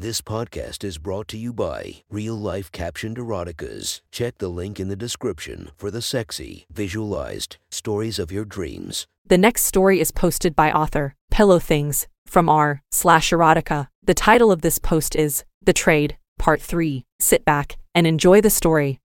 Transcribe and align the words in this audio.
This 0.00 0.22
podcast 0.22 0.82
is 0.82 0.96
brought 0.96 1.28
to 1.28 1.36
you 1.36 1.52
by 1.52 1.96
Real 2.08 2.34
Life 2.34 2.72
Captioned 2.72 3.18
Eroticas. 3.18 4.00
Check 4.10 4.38
the 4.38 4.48
link 4.48 4.80
in 4.80 4.88
the 4.88 4.96
description 4.96 5.72
for 5.76 5.90
the 5.90 6.00
sexy, 6.00 6.64
visualized 6.72 7.58
stories 7.70 8.18
of 8.18 8.32
your 8.32 8.46
dreams. 8.46 9.06
The 9.26 9.36
next 9.36 9.66
story 9.66 10.00
is 10.00 10.10
posted 10.10 10.56
by 10.56 10.72
author 10.72 11.14
Pillow 11.30 11.58
Things 11.58 12.08
from 12.24 12.48
r 12.48 12.80
slash 12.90 13.28
erotica. 13.28 13.88
The 14.02 14.14
title 14.14 14.50
of 14.50 14.62
this 14.62 14.78
post 14.78 15.14
is 15.14 15.44
The 15.60 15.74
Trade, 15.74 16.16
Part 16.38 16.62
3. 16.62 17.04
Sit 17.18 17.44
back 17.44 17.76
and 17.94 18.06
enjoy 18.06 18.40
the 18.40 18.48
story. 18.48 19.00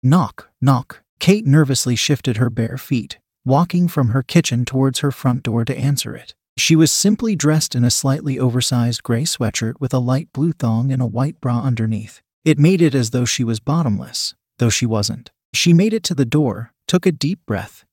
Knock, 0.00 0.48
knock. 0.60 1.02
Kate 1.18 1.44
nervously 1.44 1.96
shifted 1.96 2.36
her 2.36 2.50
bare 2.50 2.78
feet, 2.78 3.18
walking 3.44 3.88
from 3.88 4.10
her 4.10 4.22
kitchen 4.22 4.64
towards 4.64 5.00
her 5.00 5.10
front 5.10 5.42
door 5.42 5.64
to 5.64 5.76
answer 5.76 6.14
it. 6.14 6.36
She 6.56 6.76
was 6.76 6.92
simply 6.92 7.34
dressed 7.34 7.74
in 7.74 7.84
a 7.84 7.90
slightly 7.90 8.38
oversized 8.38 9.02
gray 9.02 9.24
sweatshirt 9.24 9.74
with 9.80 9.94
a 9.94 9.98
light 9.98 10.28
blue 10.32 10.52
thong 10.52 10.92
and 10.92 11.00
a 11.00 11.06
white 11.06 11.40
bra 11.40 11.60
underneath. 11.60 12.20
It 12.44 12.58
made 12.58 12.82
it 12.82 12.94
as 12.94 13.10
though 13.10 13.24
she 13.24 13.44
was 13.44 13.60
bottomless, 13.60 14.34
though 14.58 14.70
she 14.70 14.86
wasn't. 14.86 15.30
She 15.54 15.72
made 15.72 15.92
it 15.92 16.02
to 16.04 16.14
the 16.14 16.24
door, 16.24 16.72
took 16.86 17.06
a 17.06 17.12
deep 17.12 17.40
breath, 17.46 17.84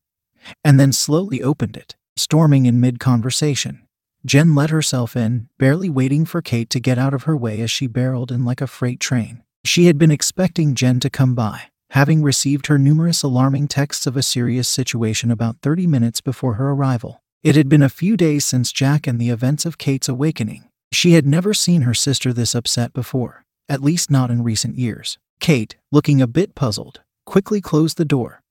and 0.63 0.80
then 0.80 0.91
slowly 0.91 1.41
opened 1.41 1.77
it, 1.77 1.95
storming 2.17 2.66
in 2.66 2.80
mid 2.80 2.99
conversation. 2.99 3.85
Jen 4.25 4.53
let 4.53 4.69
herself 4.69 5.16
in, 5.16 5.47
barely 5.57 5.89
waiting 5.89 6.25
for 6.25 6.41
Kate 6.41 6.69
to 6.71 6.80
get 6.80 6.97
out 6.97 7.13
of 7.13 7.23
her 7.23 7.38
way 7.38 7.61
as 7.61 7.71
she 7.71 7.88
barreled 7.88 8.31
in 8.31 8.44
like 8.44 8.59
a 8.59 8.67
freight 8.67 8.99
train. 8.99 9.44
She 9.63 9.85
had 9.85 9.97
been 9.97 10.11
expecting 10.11 10.75
Jen 10.75 10.99
to 10.99 11.09
come 11.09 11.35
by, 11.35 11.63
having 11.91 12.21
received 12.21 12.67
her 12.67 12.77
numerous 12.77 13.23
alarming 13.23 13.69
texts 13.69 14.05
of 14.05 14.17
a 14.17 14.23
serious 14.23 14.67
situation 14.67 15.31
about 15.31 15.61
30 15.61 15.88
minutes 15.88 16.19
before 16.19 16.55
her 16.55 16.71
arrival. 16.71 17.21
It 17.41 17.55
had 17.55 17.70
been 17.70 17.81
a 17.81 17.88
few 17.88 18.17
days 18.17 18.43
since 18.43 18.73
Jack 18.73 19.07
and 19.07 19.20
the 19.20 19.29
events 19.29 19.66
of 19.66 19.77
Kate's 19.77 20.09
awakening. 20.09 20.67
She 20.91 21.13
had 21.13 21.25
never 21.25 21.53
seen 21.53 21.84
her 21.84 21.93
sister 21.93 22.34
this 22.34 22.53
upset 22.53 22.91
before, 22.91 23.45
at 23.70 23.81
least 23.81 24.11
not 24.11 24.30
in 24.30 24.43
recent 24.43 24.77
years. 24.77 25.17
Kate, 25.39 25.77
looking 25.89 26.22
a 26.22 26.28
bit 26.28 26.53
puzzled, 26.53 27.00
quickly 27.25 27.61
closed 27.61 27.95
the 27.95 28.03
door, 28.03 28.41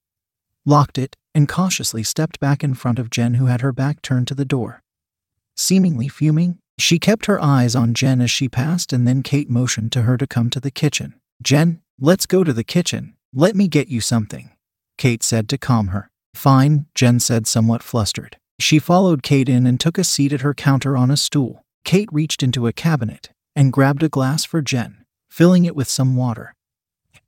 locked 0.65 0.97
it, 0.97 1.17
and 1.35 1.47
cautiously 1.47 2.03
stepped 2.03 2.41
back 2.41 2.65
in 2.65 2.73
front 2.73 2.99
of 2.99 3.11
Jen, 3.11 3.35
who 3.35 3.45
had 3.45 3.61
her 3.61 3.73
back 3.73 4.01
turned 4.01 4.27
to 4.29 4.35
the 4.35 4.47
door. 4.47 4.83
Seemingly 5.55 6.09
fuming, 6.09 6.59
she 6.79 6.99
kept 6.99 7.27
her 7.27 7.43
eyes 7.43 7.75
on 7.75 7.93
Jen 7.93 8.23
as 8.23 8.31
she 8.31 8.49
passed, 8.49 8.93
and 8.95 9.07
then 9.07 9.23
Kate 9.23 9.51
motioned 9.51 9.93
to 9.93 10.03
her 10.03 10.17
to 10.17 10.27
come 10.27 10.49
to 10.49 10.61
the 10.61 10.71
kitchen. 10.71 11.15
Jen, 11.43 11.83
let's 12.01 12.25
go 12.25 12.43
to 12.43 12.55
the 12.55 12.65
kitchen. 12.65 13.15
Let 13.35 13.55
me 13.55 13.69
get 13.69 13.89
you 13.89 14.01
something, 14.01 14.53
Kate 14.97 15.23
said 15.23 15.47
to 15.51 15.59
calm 15.59 15.89
her. 15.89 16.11
Fine, 16.35 16.87
Jen 16.95 17.21
said, 17.21 17.47
somewhat 17.47 17.83
flustered. 17.83 18.39
She 18.61 18.79
followed 18.79 19.23
Kate 19.23 19.49
in 19.49 19.67
and 19.67 19.79
took 19.79 19.99
a 19.99 20.05
seat 20.05 20.33
at 20.33 20.41
her 20.41 20.55
counter 20.55 20.97
on 20.97 21.11
a 21.11 21.17
stool. 21.17 21.65
Kate 21.85 22.09
reached 22.13 22.43
into 22.43 22.67
a 22.67 22.73
cabinet 22.73 23.31
and 23.55 23.73
grabbed 23.73 24.03
a 24.03 24.09
glass 24.09 24.45
for 24.45 24.61
Jen, 24.61 25.05
filling 25.31 25.65
it 25.65 25.77
with 25.77 25.89
some 25.89 26.17
water, 26.17 26.55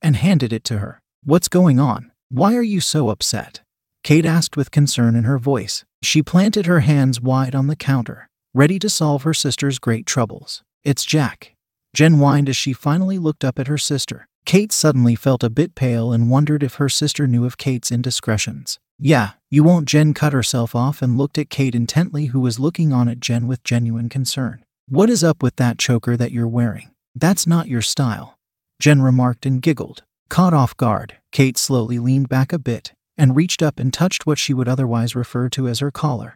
and 0.02 0.16
handed 0.16 0.52
it 0.52 0.64
to 0.64 0.78
her. 0.78 1.00
What's 1.24 1.48
going 1.48 1.78
on? 1.78 2.10
Why 2.30 2.54
are 2.56 2.62
you 2.62 2.80
so 2.80 3.10
upset? 3.10 3.60
Kate 4.02 4.26
asked 4.26 4.56
with 4.56 4.70
concern 4.70 5.14
in 5.14 5.24
her 5.24 5.38
voice. 5.38 5.84
She 6.02 6.22
planted 6.22 6.66
her 6.66 6.80
hands 6.80 7.20
wide 7.20 7.54
on 7.54 7.66
the 7.66 7.76
counter, 7.76 8.28
ready 8.54 8.78
to 8.78 8.88
solve 8.88 9.22
her 9.22 9.34
sister's 9.34 9.78
great 9.78 10.06
troubles. 10.06 10.62
It's 10.82 11.04
Jack. 11.04 11.54
Jen 11.94 12.14
whined 12.14 12.48
as 12.48 12.56
she 12.56 12.72
finally 12.72 13.18
looked 13.18 13.44
up 13.44 13.58
at 13.58 13.66
her 13.66 13.78
sister. 13.78 14.26
Kate 14.46 14.72
suddenly 14.72 15.14
felt 15.14 15.44
a 15.44 15.50
bit 15.50 15.74
pale 15.74 16.12
and 16.12 16.30
wondered 16.30 16.62
if 16.62 16.74
her 16.74 16.88
sister 16.88 17.26
knew 17.26 17.44
of 17.44 17.58
Kate's 17.58 17.92
indiscretions. 17.92 18.78
Yeah, 19.02 19.30
you 19.48 19.64
won't. 19.64 19.88
Jen 19.88 20.12
cut 20.12 20.34
herself 20.34 20.74
off 20.74 21.00
and 21.00 21.16
looked 21.16 21.38
at 21.38 21.48
Kate 21.48 21.74
intently, 21.74 22.26
who 22.26 22.40
was 22.40 22.60
looking 22.60 22.92
on 22.92 23.08
at 23.08 23.18
Jen 23.18 23.46
with 23.46 23.64
genuine 23.64 24.10
concern. 24.10 24.62
What 24.90 25.08
is 25.08 25.24
up 25.24 25.42
with 25.42 25.56
that 25.56 25.78
choker 25.78 26.18
that 26.18 26.32
you're 26.32 26.46
wearing? 26.46 26.90
That's 27.14 27.46
not 27.46 27.66
your 27.66 27.80
style. 27.80 28.38
Jen 28.78 29.00
remarked 29.00 29.46
and 29.46 29.62
giggled. 29.62 30.02
Caught 30.28 30.52
off 30.52 30.76
guard, 30.76 31.16
Kate 31.32 31.56
slowly 31.56 31.98
leaned 31.98 32.28
back 32.28 32.52
a 32.52 32.58
bit 32.58 32.92
and 33.16 33.34
reached 33.34 33.62
up 33.62 33.80
and 33.80 33.90
touched 33.92 34.26
what 34.26 34.38
she 34.38 34.52
would 34.52 34.68
otherwise 34.68 35.16
refer 35.16 35.48
to 35.50 35.66
as 35.66 35.78
her 35.78 35.90
collar, 35.90 36.34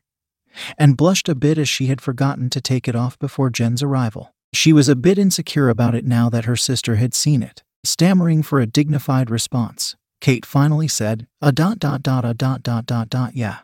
and 0.79 0.97
blushed 0.97 1.29
a 1.29 1.35
bit 1.35 1.59
as 1.59 1.69
she 1.69 1.87
had 1.87 2.01
forgotten 2.01 2.49
to 2.51 2.61
take 2.61 2.89
it 2.89 2.97
off 2.97 3.19
before 3.19 3.51
Jen's 3.51 3.83
arrival. 3.83 4.33
She 4.55 4.73
was 4.73 4.89
a 4.89 4.97
bit 4.97 5.19
insecure 5.19 5.69
about 5.69 5.95
it 5.95 6.05
now 6.07 6.31
that 6.31 6.45
her 6.47 6.57
sister 6.57 6.97
had 6.97 7.15
seen 7.15 7.43
it. 7.43 7.63
Stammering 7.85 8.43
for 8.43 8.61
a 8.61 8.67
dignified 8.67 9.31
response, 9.31 9.97
Kate 10.25 10.47
finally 10.47 10.89
said, 10.89 11.27
A 11.43 11.53
dot 11.53 11.79
dot 11.79 12.03
dot 12.03 12.25
a 12.25 12.33
dot 12.33 12.63
dot 12.63 12.87
dot 12.87 13.11
dot 13.11 13.37
yeah. 13.37 13.59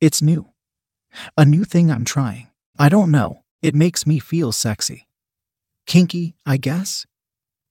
It's 0.00 0.22
new. 0.22 0.50
A 1.36 1.44
new 1.44 1.64
thing 1.64 1.90
I'm 1.90 2.04
trying. 2.04 2.46
I 2.78 2.88
don't 2.88 3.10
know. 3.10 3.42
It 3.60 3.74
makes 3.74 4.06
me 4.06 4.20
feel 4.20 4.52
sexy. 4.52 5.08
Kinky, 5.84 6.36
I 6.46 6.58
guess? 6.58 7.06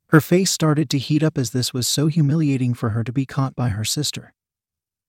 Her 0.08 0.20
face 0.20 0.52
started 0.52 0.90
to 0.90 0.98
heat 0.98 1.24
up 1.24 1.38
as 1.38 1.52
this 1.52 1.74
was 1.74 1.88
so 1.88 2.08
humiliating 2.08 2.74
for 2.74 2.90
her 2.90 3.06
to 3.06 3.14
be 3.14 3.26
caught 3.26 3.56
by 3.56 3.70
her 3.70 3.86
sister. 3.86 4.34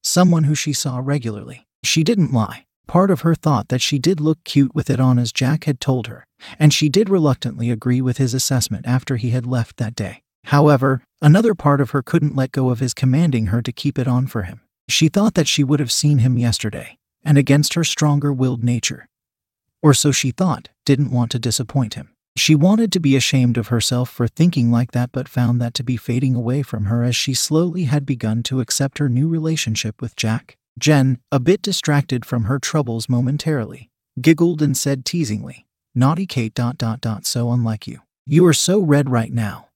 Someone 0.00 0.44
who 0.44 0.54
she 0.54 0.72
saw 0.72 1.00
regularly. 1.02 1.66
She 1.82 2.04
didn't 2.04 2.32
lie. 2.32 2.64
Part 2.86 3.10
of 3.10 3.22
her 3.22 3.34
thought 3.34 3.70
that 3.70 3.82
she 3.82 3.98
did 3.98 4.20
look 4.20 4.44
cute 4.44 4.72
with 4.72 4.88
it 4.88 5.00
on 5.00 5.18
as 5.18 5.32
Jack 5.32 5.64
had 5.64 5.80
told 5.80 6.06
her, 6.06 6.28
and 6.60 6.72
she 6.72 6.88
did 6.88 7.08
reluctantly 7.10 7.72
agree 7.72 8.00
with 8.00 8.18
his 8.18 8.34
assessment 8.34 8.86
after 8.86 9.16
he 9.16 9.30
had 9.30 9.46
left 9.46 9.78
that 9.78 9.96
day. 9.96 10.22
However, 10.44 11.02
another 11.24 11.54
part 11.54 11.80
of 11.80 11.90
her 11.90 12.02
couldn't 12.02 12.36
let 12.36 12.52
go 12.52 12.68
of 12.68 12.80
his 12.80 12.92
commanding 12.92 13.46
her 13.46 13.62
to 13.62 13.72
keep 13.72 13.98
it 13.98 14.06
on 14.06 14.26
for 14.26 14.42
him. 14.42 14.60
She 14.88 15.08
thought 15.08 15.32
that 15.34 15.48
she 15.48 15.64
would 15.64 15.80
have 15.80 15.90
seen 15.90 16.18
him 16.18 16.36
yesterday, 16.36 16.98
and 17.24 17.38
against 17.38 17.72
her 17.72 17.82
stronger 17.82 18.30
willed 18.30 18.62
nature. 18.62 19.08
Or 19.82 19.94
so 19.94 20.12
she 20.12 20.30
thought, 20.30 20.68
didn't 20.84 21.10
want 21.10 21.30
to 21.30 21.38
disappoint 21.38 21.94
him. 21.94 22.10
She 22.36 22.54
wanted 22.54 22.92
to 22.92 23.00
be 23.00 23.16
ashamed 23.16 23.56
of 23.56 23.68
herself 23.68 24.10
for 24.10 24.28
thinking 24.28 24.70
like 24.70 24.92
that, 24.92 25.12
but 25.12 25.28
found 25.28 25.62
that 25.62 25.72
to 25.74 25.82
be 25.82 25.96
fading 25.96 26.34
away 26.34 26.62
from 26.62 26.86
her 26.86 27.02
as 27.02 27.16
she 27.16 27.32
slowly 27.32 27.84
had 27.84 28.04
begun 28.04 28.42
to 28.44 28.60
accept 28.60 28.98
her 28.98 29.08
new 29.08 29.26
relationship 29.26 30.02
with 30.02 30.16
Jack. 30.16 30.58
Jen, 30.78 31.20
a 31.32 31.40
bit 31.40 31.62
distracted 31.62 32.26
from 32.26 32.44
her 32.44 32.58
troubles 32.58 33.08
momentarily, 33.08 33.88
giggled 34.20 34.60
and 34.60 34.76
said 34.76 35.06
teasingly, 35.06 35.64
Naughty 35.94 36.26
Kate. 36.26 36.52
Dot, 36.52 36.76
dot, 36.76 37.00
dot, 37.00 37.24
so 37.24 37.50
unlike 37.50 37.86
you. 37.86 38.00
You 38.26 38.44
are 38.46 38.52
so 38.52 38.80
red 38.80 39.08
right 39.08 39.32
now. 39.32 39.68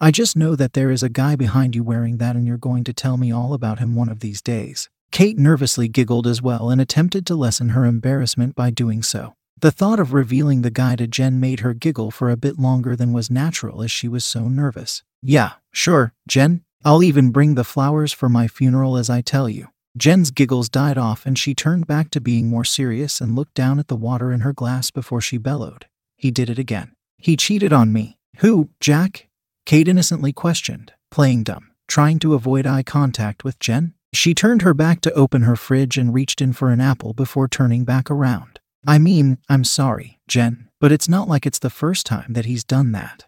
I 0.00 0.10
just 0.10 0.36
know 0.36 0.56
that 0.56 0.72
there 0.72 0.90
is 0.90 1.02
a 1.02 1.08
guy 1.08 1.36
behind 1.36 1.74
you 1.74 1.82
wearing 1.82 2.18
that 2.18 2.36
and 2.36 2.46
you're 2.46 2.56
going 2.56 2.84
to 2.84 2.92
tell 2.92 3.16
me 3.16 3.32
all 3.32 3.52
about 3.52 3.78
him 3.78 3.94
one 3.94 4.08
of 4.08 4.20
these 4.20 4.42
days. 4.42 4.88
Kate 5.10 5.38
nervously 5.38 5.88
giggled 5.88 6.26
as 6.26 6.42
well 6.42 6.70
and 6.70 6.80
attempted 6.80 7.26
to 7.26 7.34
lessen 7.34 7.70
her 7.70 7.84
embarrassment 7.84 8.54
by 8.54 8.70
doing 8.70 9.02
so. 9.02 9.34
The 9.58 9.70
thought 9.70 9.98
of 9.98 10.12
revealing 10.12 10.62
the 10.62 10.70
guy 10.70 10.96
to 10.96 11.06
Jen 11.06 11.40
made 11.40 11.60
her 11.60 11.72
giggle 11.72 12.10
for 12.10 12.30
a 12.30 12.36
bit 12.36 12.58
longer 12.58 12.94
than 12.94 13.14
was 13.14 13.30
natural 13.30 13.82
as 13.82 13.90
she 13.90 14.08
was 14.08 14.24
so 14.24 14.48
nervous. 14.48 15.02
Yeah, 15.22 15.52
sure, 15.72 16.12
Jen. 16.28 16.62
I'll 16.84 17.02
even 17.02 17.30
bring 17.30 17.54
the 17.54 17.64
flowers 17.64 18.12
for 18.12 18.28
my 18.28 18.48
funeral 18.48 18.96
as 18.96 19.08
I 19.08 19.22
tell 19.22 19.48
you. 19.48 19.68
Jen's 19.96 20.30
giggles 20.30 20.68
died 20.68 20.98
off 20.98 21.24
and 21.24 21.38
she 21.38 21.54
turned 21.54 21.86
back 21.86 22.10
to 22.10 22.20
being 22.20 22.48
more 22.48 22.64
serious 22.64 23.20
and 23.20 23.34
looked 23.34 23.54
down 23.54 23.78
at 23.78 23.88
the 23.88 23.96
water 23.96 24.30
in 24.30 24.40
her 24.40 24.52
glass 24.52 24.90
before 24.90 25.22
she 25.22 25.38
bellowed. 25.38 25.86
He 26.16 26.30
did 26.30 26.50
it 26.50 26.58
again. 26.58 26.92
He 27.16 27.36
cheated 27.36 27.72
on 27.72 27.94
me. 27.94 28.18
Who, 28.38 28.68
Jack? 28.78 29.28
Kate 29.66 29.88
innocently 29.88 30.32
questioned, 30.32 30.92
playing 31.10 31.42
dumb, 31.42 31.72
trying 31.88 32.20
to 32.20 32.34
avoid 32.34 32.68
eye 32.68 32.84
contact 32.84 33.42
with 33.42 33.58
Jen. 33.58 33.94
She 34.14 34.32
turned 34.32 34.62
her 34.62 34.72
back 34.72 35.00
to 35.00 35.12
open 35.14 35.42
her 35.42 35.56
fridge 35.56 35.98
and 35.98 36.14
reached 36.14 36.40
in 36.40 36.52
for 36.52 36.70
an 36.70 36.80
apple 36.80 37.12
before 37.12 37.48
turning 37.48 37.84
back 37.84 38.08
around. 38.08 38.60
I 38.86 38.98
mean, 38.98 39.38
I'm 39.48 39.64
sorry, 39.64 40.20
Jen, 40.28 40.68
but 40.80 40.92
it's 40.92 41.08
not 41.08 41.26
like 41.26 41.44
it's 41.44 41.58
the 41.58 41.68
first 41.68 42.06
time 42.06 42.32
that 42.34 42.44
he's 42.44 42.62
done 42.62 42.92
that. 42.92 43.26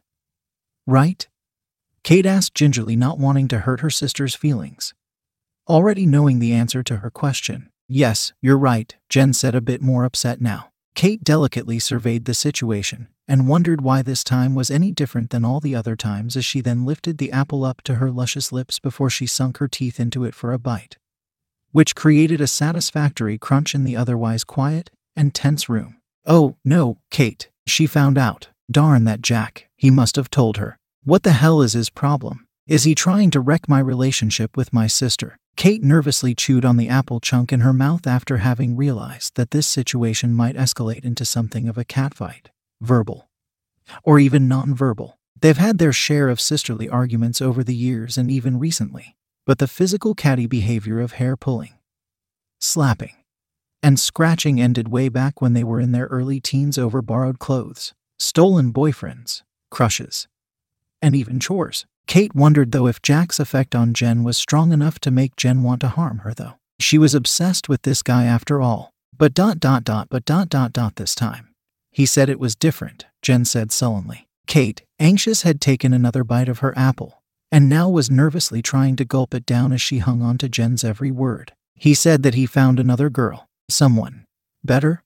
Right? 0.86 1.26
Kate 2.04 2.24
asked 2.24 2.54
gingerly, 2.54 2.94
not 2.94 3.18
wanting 3.18 3.48
to 3.48 3.58
hurt 3.58 3.80
her 3.80 3.90
sister's 3.90 4.36
feelings. 4.36 4.94
Already 5.68 6.06
knowing 6.06 6.38
the 6.38 6.52
answer 6.52 6.84
to 6.84 6.98
her 6.98 7.10
question. 7.10 7.68
Yes, 7.88 8.32
you're 8.40 8.56
right, 8.56 8.94
Jen 9.08 9.32
said, 9.32 9.56
a 9.56 9.60
bit 9.60 9.82
more 9.82 10.04
upset 10.04 10.40
now. 10.40 10.70
Kate 10.94 11.24
delicately 11.24 11.80
surveyed 11.80 12.26
the 12.26 12.34
situation 12.34 13.08
and 13.28 13.46
wondered 13.46 13.82
why 13.82 14.00
this 14.00 14.24
time 14.24 14.54
was 14.54 14.70
any 14.70 14.90
different 14.90 15.28
than 15.28 15.44
all 15.44 15.60
the 15.60 15.74
other 15.74 15.94
times 15.94 16.36
as 16.36 16.44
she 16.44 16.62
then 16.62 16.86
lifted 16.86 17.18
the 17.18 17.30
apple 17.30 17.62
up 17.62 17.82
to 17.82 17.96
her 17.96 18.10
luscious 18.10 18.50
lips 18.50 18.78
before 18.78 19.10
she 19.10 19.26
sunk 19.26 19.58
her 19.58 19.68
teeth 19.68 20.00
into 20.00 20.24
it 20.24 20.34
for 20.34 20.52
a 20.52 20.58
bite, 20.58 20.96
which 21.70 21.94
created 21.94 22.40
a 22.40 22.46
satisfactory 22.46 23.36
crunch 23.36 23.74
in 23.74 23.84
the 23.84 23.94
otherwise 23.94 24.44
quiet 24.44 24.90
and 25.14 25.34
tense 25.34 25.68
room. 25.68 25.98
Oh, 26.24 26.56
no, 26.64 26.98
Kate, 27.10 27.50
she 27.66 27.86
found 27.86 28.16
out. 28.16 28.48
Darn 28.70 29.04
that 29.04 29.22
Jack, 29.22 29.68
he 29.76 29.90
must 29.90 30.16
have 30.16 30.30
told 30.30 30.56
her. 30.56 30.78
What 31.04 31.22
the 31.22 31.32
hell 31.32 31.60
is 31.60 31.74
his 31.74 31.90
problem? 31.90 32.46
Is 32.66 32.84
he 32.84 32.94
trying 32.94 33.30
to 33.30 33.40
wreck 33.40 33.68
my 33.68 33.78
relationship 33.78 34.56
with 34.56 34.72
my 34.72 34.86
sister? 34.86 35.36
Kate 35.56 35.82
nervously 35.82 36.34
chewed 36.34 36.64
on 36.64 36.76
the 36.76 36.88
apple 36.88 37.18
chunk 37.18 37.52
in 37.52 37.60
her 37.60 37.72
mouth 37.72 38.06
after 38.06 38.38
having 38.38 38.76
realized 38.76 39.36
that 39.36 39.50
this 39.50 39.66
situation 39.66 40.34
might 40.34 40.54
escalate 40.54 41.04
into 41.04 41.24
something 41.24 41.68
of 41.68 41.76
a 41.76 41.84
catfight 41.84 42.48
verbal, 42.80 43.28
or 44.02 44.18
even 44.18 44.48
nonverbal. 44.48 45.14
They've 45.40 45.56
had 45.56 45.78
their 45.78 45.92
share 45.92 46.28
of 46.28 46.40
sisterly 46.40 46.88
arguments 46.88 47.40
over 47.40 47.62
the 47.62 47.74
years 47.74 48.18
and 48.18 48.30
even 48.30 48.58
recently, 48.58 49.16
but 49.46 49.58
the 49.58 49.68
physical 49.68 50.14
catty 50.14 50.46
behavior 50.46 51.00
of 51.00 51.12
hair 51.12 51.36
pulling, 51.36 51.74
slapping, 52.60 53.14
and 53.82 54.00
scratching 54.00 54.60
ended 54.60 54.88
way 54.88 55.08
back 55.08 55.40
when 55.40 55.52
they 55.52 55.62
were 55.62 55.80
in 55.80 55.92
their 55.92 56.06
early 56.06 56.40
teens 56.40 56.76
over 56.76 57.00
borrowed 57.00 57.38
clothes. 57.38 57.94
stolen 58.18 58.72
boyfriends, 58.72 59.42
crushes, 59.70 60.26
and 61.00 61.14
even 61.14 61.38
chores. 61.38 61.86
Kate 62.06 62.34
wondered 62.34 62.72
though 62.72 62.86
if 62.86 63.02
Jack's 63.02 63.38
effect 63.38 63.74
on 63.74 63.94
Jen 63.94 64.24
was 64.24 64.36
strong 64.36 64.72
enough 64.72 64.98
to 65.00 65.10
make 65.10 65.36
Jen 65.36 65.62
want 65.62 65.80
to 65.82 65.88
harm 65.88 66.18
her 66.18 66.34
though. 66.34 66.54
She 66.80 66.98
was 66.98 67.14
obsessed 67.14 67.68
with 67.68 67.82
this 67.82 68.02
guy 68.02 68.24
after 68.24 68.60
all. 68.60 68.92
But 69.16 69.34
dot 69.34 69.60
dot 69.60 69.84
dot 69.84 70.08
but 70.10 70.24
dot 70.24 70.48
dot 70.48 70.72
dot 70.72 70.96
this 70.96 71.14
time. 71.14 71.47
He 71.90 72.06
said 72.06 72.28
it 72.28 72.40
was 72.40 72.54
different, 72.54 73.06
Jen 73.22 73.44
said 73.44 73.72
sullenly. 73.72 74.28
Kate, 74.46 74.82
anxious, 74.98 75.42
had 75.42 75.60
taken 75.60 75.92
another 75.92 76.24
bite 76.24 76.48
of 76.48 76.60
her 76.60 76.76
apple, 76.76 77.22
and 77.52 77.68
now 77.68 77.88
was 77.88 78.10
nervously 78.10 78.62
trying 78.62 78.96
to 78.96 79.04
gulp 79.04 79.34
it 79.34 79.46
down 79.46 79.72
as 79.72 79.82
she 79.82 79.98
hung 79.98 80.22
on 80.22 80.38
to 80.38 80.48
Jen's 80.48 80.84
every 80.84 81.10
word. 81.10 81.52
He 81.74 81.94
said 81.94 82.22
that 82.22 82.34
he 82.34 82.46
found 82.46 82.80
another 82.80 83.10
girl, 83.10 83.48
someone 83.68 84.24
better? 84.64 85.02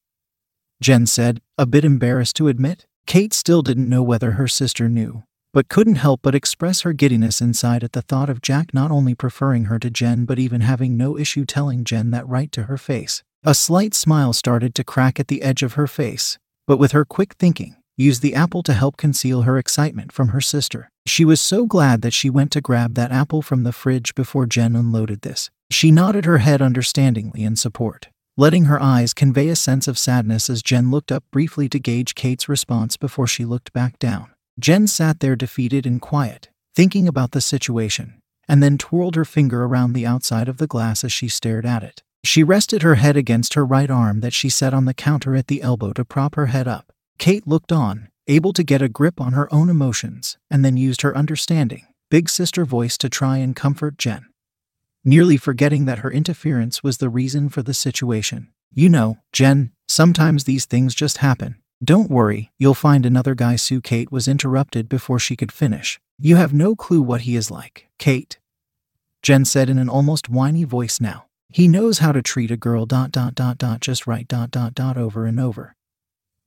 Jen 0.81 1.07
said, 1.07 1.41
a 1.59 1.67
bit 1.67 1.85
embarrassed 1.85 2.37
to 2.37 2.49
admit. 2.49 2.87
Kate 3.07 3.35
still 3.35 3.63
didn't 3.63 3.89
know 3.89 4.03
whether 4.03 4.33
her 4.33 4.49
sister 4.49 4.89
knew, 4.89 5.23
but 5.53 5.69
couldn't 5.69 5.97
help 5.97 6.21
but 6.23 6.35
express 6.35 6.81
her 6.81 6.93
giddiness 6.93 7.41
inside 7.41 7.85
at 7.85 7.93
the 7.93 8.03
thought 8.03 8.31
of 8.31 8.43
Jack 8.43 8.73
not 8.73 8.91
only 8.91 9.15
preferring 9.15 9.67
her 9.67 9.79
to 9.79 9.91
Jen 9.91 10.25
but 10.25 10.39
even 10.39 10.61
having 10.63 10.97
no 10.97 11.19
issue 11.19 11.45
telling 11.45 11.85
Jen 11.85 12.11
that 12.11 12.29
right 12.29 12.51
to 12.53 12.65
her 12.65 12.79
face. 12.79 13.23
A 13.45 13.55
slight 13.55 13.93
smile 13.93 14.33
started 14.33 14.75
to 14.77 14.85
crack 14.85 15.19
at 15.19 15.29
the 15.29 15.43
edge 15.43 15.63
of 15.63 15.75
her 15.75 15.87
face, 15.89 16.39
but 16.67 16.79
with 16.79 16.93
her 16.93 17.05
quick 17.05 17.35
thinking, 17.35 17.77
used 17.97 18.23
the 18.23 18.35
apple 18.35 18.63
to 18.63 18.73
help 18.73 18.97
conceal 18.97 19.43
her 19.43 19.59
excitement 19.59 20.13
from 20.13 20.29
her 20.29 20.41
sister. 20.41 20.89
She 21.07 21.25
was 21.25 21.41
so 21.41 21.67
glad 21.67 22.03
that 22.03 22.15
she 22.15 22.31
went 22.31 22.51
to 22.53 22.61
grab 22.61 22.95
that 22.95 23.13
apple 23.13 23.43
from 23.43 23.65
the 23.65 23.73
fridge 23.73 24.15
before 24.15 24.47
Jen 24.47 24.77
unloaded 24.77 25.23
this. 25.23 25.51
She 25.71 25.91
nodded 25.91 26.25
her 26.25 26.39
head 26.39 26.63
understandingly 26.63 27.45
in 27.45 27.57
support, 27.57 28.09
letting 28.37 28.65
her 28.65 28.81
eyes 28.81 29.15
convey 29.15 29.49
a 29.49 29.57
sense 29.57 29.89
of 29.89 29.99
sadness 29.99 30.49
as 30.49 30.63
Jen 30.63 30.91
looked 30.91 31.13
up 31.13 31.25
briefly 31.31 31.69
to 31.69 31.79
gauge 31.79 32.15
Kate's 32.15 32.49
response 32.49 32.97
before 32.97 33.27
she 33.27 33.45
looked 33.45 33.73
back 33.73 33.99
down. 33.99 34.31
Jen 34.59 34.87
sat 34.87 35.21
there 35.21 35.37
defeated 35.37 35.87
and 35.87 36.01
quiet, 36.01 36.51
thinking 36.75 37.09
about 37.09 37.33
the 37.33 37.41
situation, 37.41 38.21
and 38.49 38.63
then 38.63 38.79
twirled 38.79 39.17
her 39.17 39.25
finger 39.25 39.65
around 39.65 39.93
the 39.93 40.07
outside 40.07 40.49
of 40.49 40.59
the 40.59 40.67
glass 40.67 41.05
as 41.05 41.13
she 41.13 41.29
stared 41.29 41.67
at 41.67 41.83
it. 41.83 42.03
She 42.25 42.45
rested 42.45 42.83
her 42.83 42.95
head 42.95 43.17
against 43.17 43.55
her 43.55 43.65
right 43.65 43.91
arm 43.91 44.21
that 44.21 44.33
she 44.33 44.49
set 44.49 44.73
on 44.73 44.85
the 44.85 44.95
counter 44.95 45.35
at 45.35 45.49
the 45.49 45.61
elbow 45.61 45.93
to 45.95 46.05
prop 46.05 46.37
her 46.37 46.47
head 46.47 46.69
up. 46.69 46.93
Kate 47.19 47.47
looked 47.47 47.73
on, 47.73 48.09
able 48.29 48.53
to 48.53 48.63
get 48.63 48.81
a 48.81 48.89
grip 48.89 49.21
on 49.21 49.33
her 49.33 49.53
own 49.53 49.69
emotions, 49.69 50.39
and 50.51 50.65
then 50.65 50.77
used 50.77 51.03
her 51.03 51.17
understanding, 51.17 51.87
big 52.11 52.29
sister 52.29 52.65
voice 52.65 52.97
to 52.99 53.09
try 53.09 53.39
and 53.39 53.57
comfort 53.57 53.99
Jen. 53.99 54.27
Nearly 55.05 55.37
forgetting 55.37 55.85
that 55.87 55.99
her 55.99 56.13
interference 56.13 56.83
was 56.83 56.99
the 56.99 57.09
reason 57.09 57.49
for 57.49 57.63
the 57.63 57.75
situation. 57.75 58.53
You 58.73 58.89
know, 58.89 59.19
Jen, 59.33 59.73
sometimes 59.89 60.45
these 60.45 60.65
things 60.65 60.95
just 60.95 61.19
happen. 61.19 61.57
Don't 61.83 62.11
worry, 62.11 62.53
you'll 62.57 62.75
find 62.75 63.05
another 63.05 63.35
guy. 63.35 63.57
Sue 63.57 63.81
Kate 63.81 64.13
was 64.13 64.29
interrupted 64.29 64.89
before 64.89 65.19
she 65.19 65.35
could 65.35 65.51
finish. 65.51 65.99
You 66.19 66.37
have 66.37 66.55
no 66.55 66.77
clue 66.77 67.03
what 67.03 67.23
he 67.23 67.35
is 67.35 67.51
like, 67.51 67.89
Kate. 67.99 68.39
Jen 69.23 69.45
said 69.45 69.69
in 69.69 69.79
an 69.79 69.89
almost 69.89 70.29
whiny 70.29 70.63
voice 70.63 71.01
now. 71.01 71.27
He 71.53 71.69
knows 71.69 71.99
how 71.99 72.13
to 72.13 72.23
treat 72.23 72.51
a 72.51 72.57
girl 72.57 72.87
dot 72.87 73.13
dot 73.13 73.35
dot 73.35 73.59
dot 73.59 73.81
just 73.81 74.07
right 74.07 74.27
dot 74.27 74.51
dot 74.51 74.75
dot 74.75 74.97
over 74.97 75.27
and 75.27 75.39
over. 75.39 75.77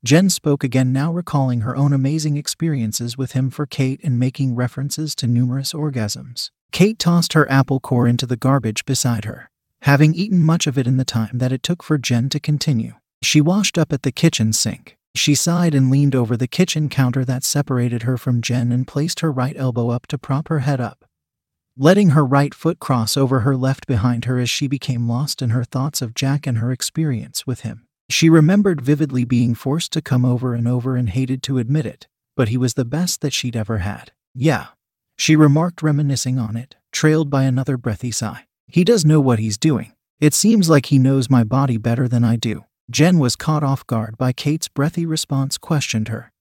Jen 0.03 0.29
spoke 0.29 0.63
again 0.63 0.91
now 0.91 1.13
recalling 1.13 1.61
her 1.61 1.75
own 1.75 1.93
amazing 1.93 2.37
experiences 2.37 3.17
with 3.17 3.33
him 3.33 3.49
for 3.49 3.65
Kate 3.65 3.99
and 4.03 4.19
making 4.19 4.55
references 4.55 5.13
to 5.15 5.27
numerous 5.27 5.73
orgasms. 5.73 6.49
Kate 6.71 6.97
tossed 6.97 7.33
her 7.33 7.49
apple 7.51 7.79
core 7.79 8.07
into 8.07 8.25
the 8.25 8.35
garbage 8.35 8.83
beside 8.85 9.25
her, 9.25 9.49
having 9.83 10.13
eaten 10.15 10.41
much 10.41 10.67
of 10.67 10.77
it 10.77 10.87
in 10.87 10.97
the 10.97 11.05
time 11.05 11.37
that 11.37 11.51
it 11.51 11.63
took 11.63 11.83
for 11.83 11.97
Jen 11.97 12.27
to 12.29 12.39
continue. 12.39 12.93
She 13.21 13.41
washed 13.41 13.77
up 13.77 13.93
at 13.93 14.01
the 14.01 14.11
kitchen 14.11 14.53
sink, 14.53 14.97
she 15.15 15.33
sighed 15.33 15.73
and 15.73 15.89
leaned 15.89 16.13
over 16.13 16.35
the 16.35 16.47
kitchen 16.47 16.89
counter 16.89 17.23
that 17.25 17.43
separated 17.43 18.03
her 18.03 18.17
from 18.17 18.41
Jen 18.41 18.71
and 18.71 18.87
placed 18.87 19.21
her 19.21 19.31
right 19.31 19.55
elbow 19.55 19.89
up 19.89 20.07
to 20.07 20.17
prop 20.17 20.49
her 20.49 20.59
head 20.59 20.81
up, 20.81 21.05
letting 21.77 22.11
her 22.11 22.25
right 22.25 22.53
foot 22.53 22.79
cross 22.79 23.17
over 23.17 23.41
her 23.41 23.57
left 23.57 23.85
behind 23.85 24.25
her 24.25 24.39
as 24.39 24.49
she 24.49 24.67
became 24.67 25.09
lost 25.09 25.41
in 25.41 25.49
her 25.49 25.63
thoughts 25.63 26.01
of 26.01 26.13
Jack 26.13 26.47
and 26.47 26.59
her 26.59 26.71
experience 26.71 27.45
with 27.45 27.61
him. 27.61 27.85
She 28.09 28.29
remembered 28.29 28.81
vividly 28.81 29.25
being 29.25 29.55
forced 29.55 29.91
to 29.93 30.01
come 30.01 30.23
over 30.23 30.53
and 30.53 30.67
over 30.67 30.95
and 30.95 31.09
hated 31.09 31.43
to 31.43 31.57
admit 31.57 31.85
it, 31.85 32.07
but 32.37 32.49
he 32.49 32.57
was 32.57 32.75
the 32.75 32.85
best 32.85 33.21
that 33.21 33.33
she'd 33.33 33.55
ever 33.55 33.79
had. 33.79 34.11
Yeah, 34.33 34.67
she 35.17 35.35
remarked, 35.35 35.81
reminiscing 35.81 36.39
on 36.39 36.55
it, 36.55 36.75
trailed 36.91 37.29
by 37.29 37.43
another 37.43 37.77
breathy 37.77 38.11
sigh. 38.11 38.45
He 38.67 38.83
does 38.83 39.03
know 39.03 39.19
what 39.19 39.39
he's 39.39 39.57
doing. 39.57 39.93
It 40.19 40.33
seems 40.33 40.69
like 40.69 40.87
he 40.87 40.99
knows 40.99 41.29
my 41.29 41.43
body 41.43 41.77
better 41.77 42.07
than 42.07 42.23
I 42.23 42.35
do. 42.35 42.63
Jen 42.89 43.19
was 43.19 43.35
caught 43.35 43.63
off 43.63 43.85
guard 43.87 44.17
by 44.17 44.31
Kate's 44.31 44.67
breathy 44.67 45.05
response, 45.05 45.57
questioned 45.57 46.07
her. 46.07 46.31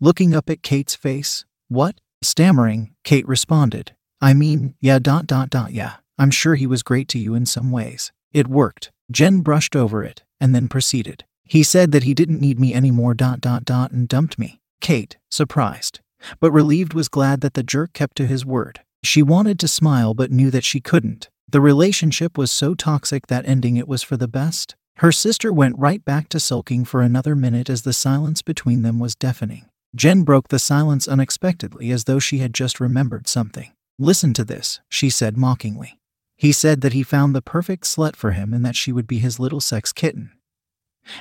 Looking 0.00 0.34
up 0.34 0.48
at 0.48 0.62
Kate's 0.62 0.94
face, 0.94 1.44
what? 1.68 1.96
Stammering, 2.22 2.94
Kate 3.04 3.26
responded, 3.28 3.93
I 4.24 4.32
mean, 4.32 4.74
yeah, 4.80 4.98
dot, 5.00 5.26
dot, 5.26 5.50
dot, 5.50 5.72
yeah. 5.72 5.96
I'm 6.18 6.30
sure 6.30 6.54
he 6.54 6.66
was 6.66 6.82
great 6.82 7.08
to 7.08 7.18
you 7.18 7.34
in 7.34 7.44
some 7.44 7.70
ways. 7.70 8.10
It 8.32 8.48
worked. 8.48 8.90
Jen 9.10 9.40
brushed 9.40 9.76
over 9.76 10.02
it 10.02 10.22
and 10.40 10.54
then 10.54 10.66
proceeded. 10.66 11.24
He 11.42 11.62
said 11.62 11.92
that 11.92 12.04
he 12.04 12.14
didn't 12.14 12.40
need 12.40 12.58
me 12.58 12.72
anymore, 12.72 13.12
dot, 13.12 13.42
dot, 13.42 13.66
dot, 13.66 13.90
and 13.90 14.08
dumped 14.08 14.38
me. 14.38 14.62
Kate, 14.80 15.18
surprised, 15.30 16.00
but 16.40 16.52
relieved, 16.52 16.94
was 16.94 17.10
glad 17.10 17.42
that 17.42 17.52
the 17.52 17.62
jerk 17.62 17.92
kept 17.92 18.16
to 18.16 18.26
his 18.26 18.46
word. 18.46 18.80
She 19.02 19.22
wanted 19.22 19.58
to 19.58 19.68
smile 19.68 20.14
but 20.14 20.30
knew 20.30 20.50
that 20.52 20.64
she 20.64 20.80
couldn't. 20.80 21.28
The 21.46 21.60
relationship 21.60 22.38
was 22.38 22.50
so 22.50 22.74
toxic 22.74 23.26
that 23.26 23.46
ending 23.46 23.76
it 23.76 23.86
was 23.86 24.02
for 24.02 24.16
the 24.16 24.26
best. 24.26 24.74
Her 24.96 25.12
sister 25.12 25.52
went 25.52 25.78
right 25.78 26.02
back 26.02 26.30
to 26.30 26.40
sulking 26.40 26.86
for 26.86 27.02
another 27.02 27.36
minute 27.36 27.68
as 27.68 27.82
the 27.82 27.92
silence 27.92 28.40
between 28.40 28.80
them 28.80 28.98
was 28.98 29.14
deafening. 29.14 29.66
Jen 29.94 30.22
broke 30.22 30.48
the 30.48 30.58
silence 30.58 31.06
unexpectedly 31.06 31.90
as 31.90 32.04
though 32.04 32.18
she 32.18 32.38
had 32.38 32.54
just 32.54 32.80
remembered 32.80 33.28
something. 33.28 33.70
Listen 33.98 34.34
to 34.34 34.44
this, 34.44 34.80
she 34.88 35.08
said 35.08 35.36
mockingly. 35.36 36.00
He 36.36 36.50
said 36.50 36.80
that 36.80 36.92
he 36.92 37.02
found 37.04 37.34
the 37.34 37.42
perfect 37.42 37.84
slut 37.84 38.16
for 38.16 38.32
him 38.32 38.52
and 38.52 38.64
that 38.64 38.74
she 38.74 38.92
would 38.92 39.06
be 39.06 39.18
his 39.18 39.38
little 39.38 39.60
sex 39.60 39.92
kitten. 39.92 40.32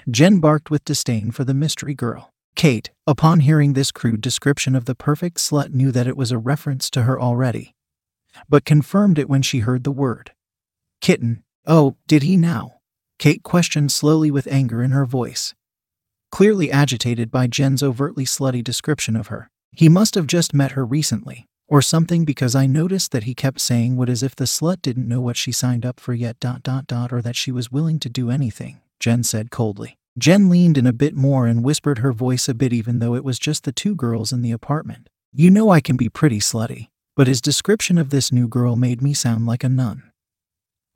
Jen 0.10 0.40
barked 0.40 0.72
with 0.72 0.86
disdain 0.86 1.31
for 1.31 1.44
the 1.44 1.54
mystery 1.54 1.94
girl. 1.94 2.31
Kate, 2.56 2.92
upon 3.06 3.42
hearing 3.42 3.74
this 3.74 3.92
crude 3.92 4.22
description 4.22 4.75
of 4.75 4.86
the 4.86 4.96
perfect 4.96 5.38
slut, 5.38 5.74
knew 5.74 5.92
that 5.92 6.08
it 6.08 6.18
was 6.18 6.31
a 6.31 6.38
reference 6.38 6.90
to 6.92 7.04
her 7.04 7.20
already, 7.20 7.75
but 8.50 8.66
confirmed 8.66 9.20
it 9.20 9.30
when 9.30 9.42
she 9.42 9.60
heard 9.60 9.84
the 9.84 9.92
word. 9.92 10.31
Kitten. 11.02 11.44
Oh, 11.66 11.96
did 12.08 12.24
he 12.24 12.38
now? 12.38 12.80
Kate 13.20 13.44
questioned 13.44 13.92
slowly 13.92 14.31
with 14.31 14.48
anger 14.48 14.81
in 14.81 14.92
her 14.92 15.06
voice, 15.06 15.54
clearly 16.31 16.72
agitated 16.72 17.30
by 17.30 17.48
Jen's 17.48 17.84
overtly 17.84 18.25
slutty 18.25 18.64
description 18.64 19.16
of 19.16 19.28
her. 19.28 19.50
He 19.72 19.90
must 19.90 20.16
have 20.16 20.28
just 20.28 20.54
met 20.54 20.72
her 20.72 20.86
recently, 20.86 21.46
or 21.74 21.82
something 21.82 22.24
because 22.24 22.53
I 22.53 22.68
noticed 22.68 23.12
that 23.13 23.24
he 23.24 23.34
kept 23.34 23.60
saying 23.60 23.98
what 23.98 24.08
as 24.08 24.22
if 24.22 24.36
the 24.36 24.46
slut 24.46 24.84
didn't 24.84 25.08
know 25.08 25.20
what 25.20 25.36
she 25.36 25.51
signed 25.51 25.88
up 25.88 26.00
for 26.00 26.13
yet 26.13 26.39
dot 26.39 26.62
dot 26.62 26.86
dot 26.86 27.12
or 27.12 27.20
that 27.24 27.36
she 27.36 27.51
was 27.51 27.72
willing 27.72 27.98
to 28.01 28.10
do 28.10 28.30
anything, 28.30 28.80
Jen 29.00 29.24
said 29.24 29.50
coldly. 29.50 29.98
Jen 30.15 30.51
leaned 30.51 30.77
in 30.77 30.86
a 30.86 30.94
bit 30.94 31.15
more 31.15 31.48
and 31.48 31.63
whispered 31.63 31.98
her 31.98 32.13
voice 32.13 32.48
a 32.48 32.53
bit 32.53 32.74
even 32.74 33.00
though 33.00 33.15
it 33.15 33.24
was 33.24 33.39
just 33.39 33.63
the 33.63 33.72
two 33.72 33.96
girls 33.96 34.32
in 34.32 34.44
the 34.44 34.51
apartment. 34.51 35.10
You 35.32 35.50
know 35.50 35.72
I 35.72 35.82
can 35.82 35.98
be 35.98 36.10
pretty 36.10 36.38
slutty, 36.38 36.89
but 37.15 37.25
his 37.25 37.42
description 37.42 37.98
of 37.98 38.12
this 38.12 38.32
new 38.32 38.48
girl 38.48 38.75
made 38.75 39.01
me 39.01 39.15
sound 39.15 39.48
like 39.48 39.63
a 39.63 39.70
nun. 39.70 40.12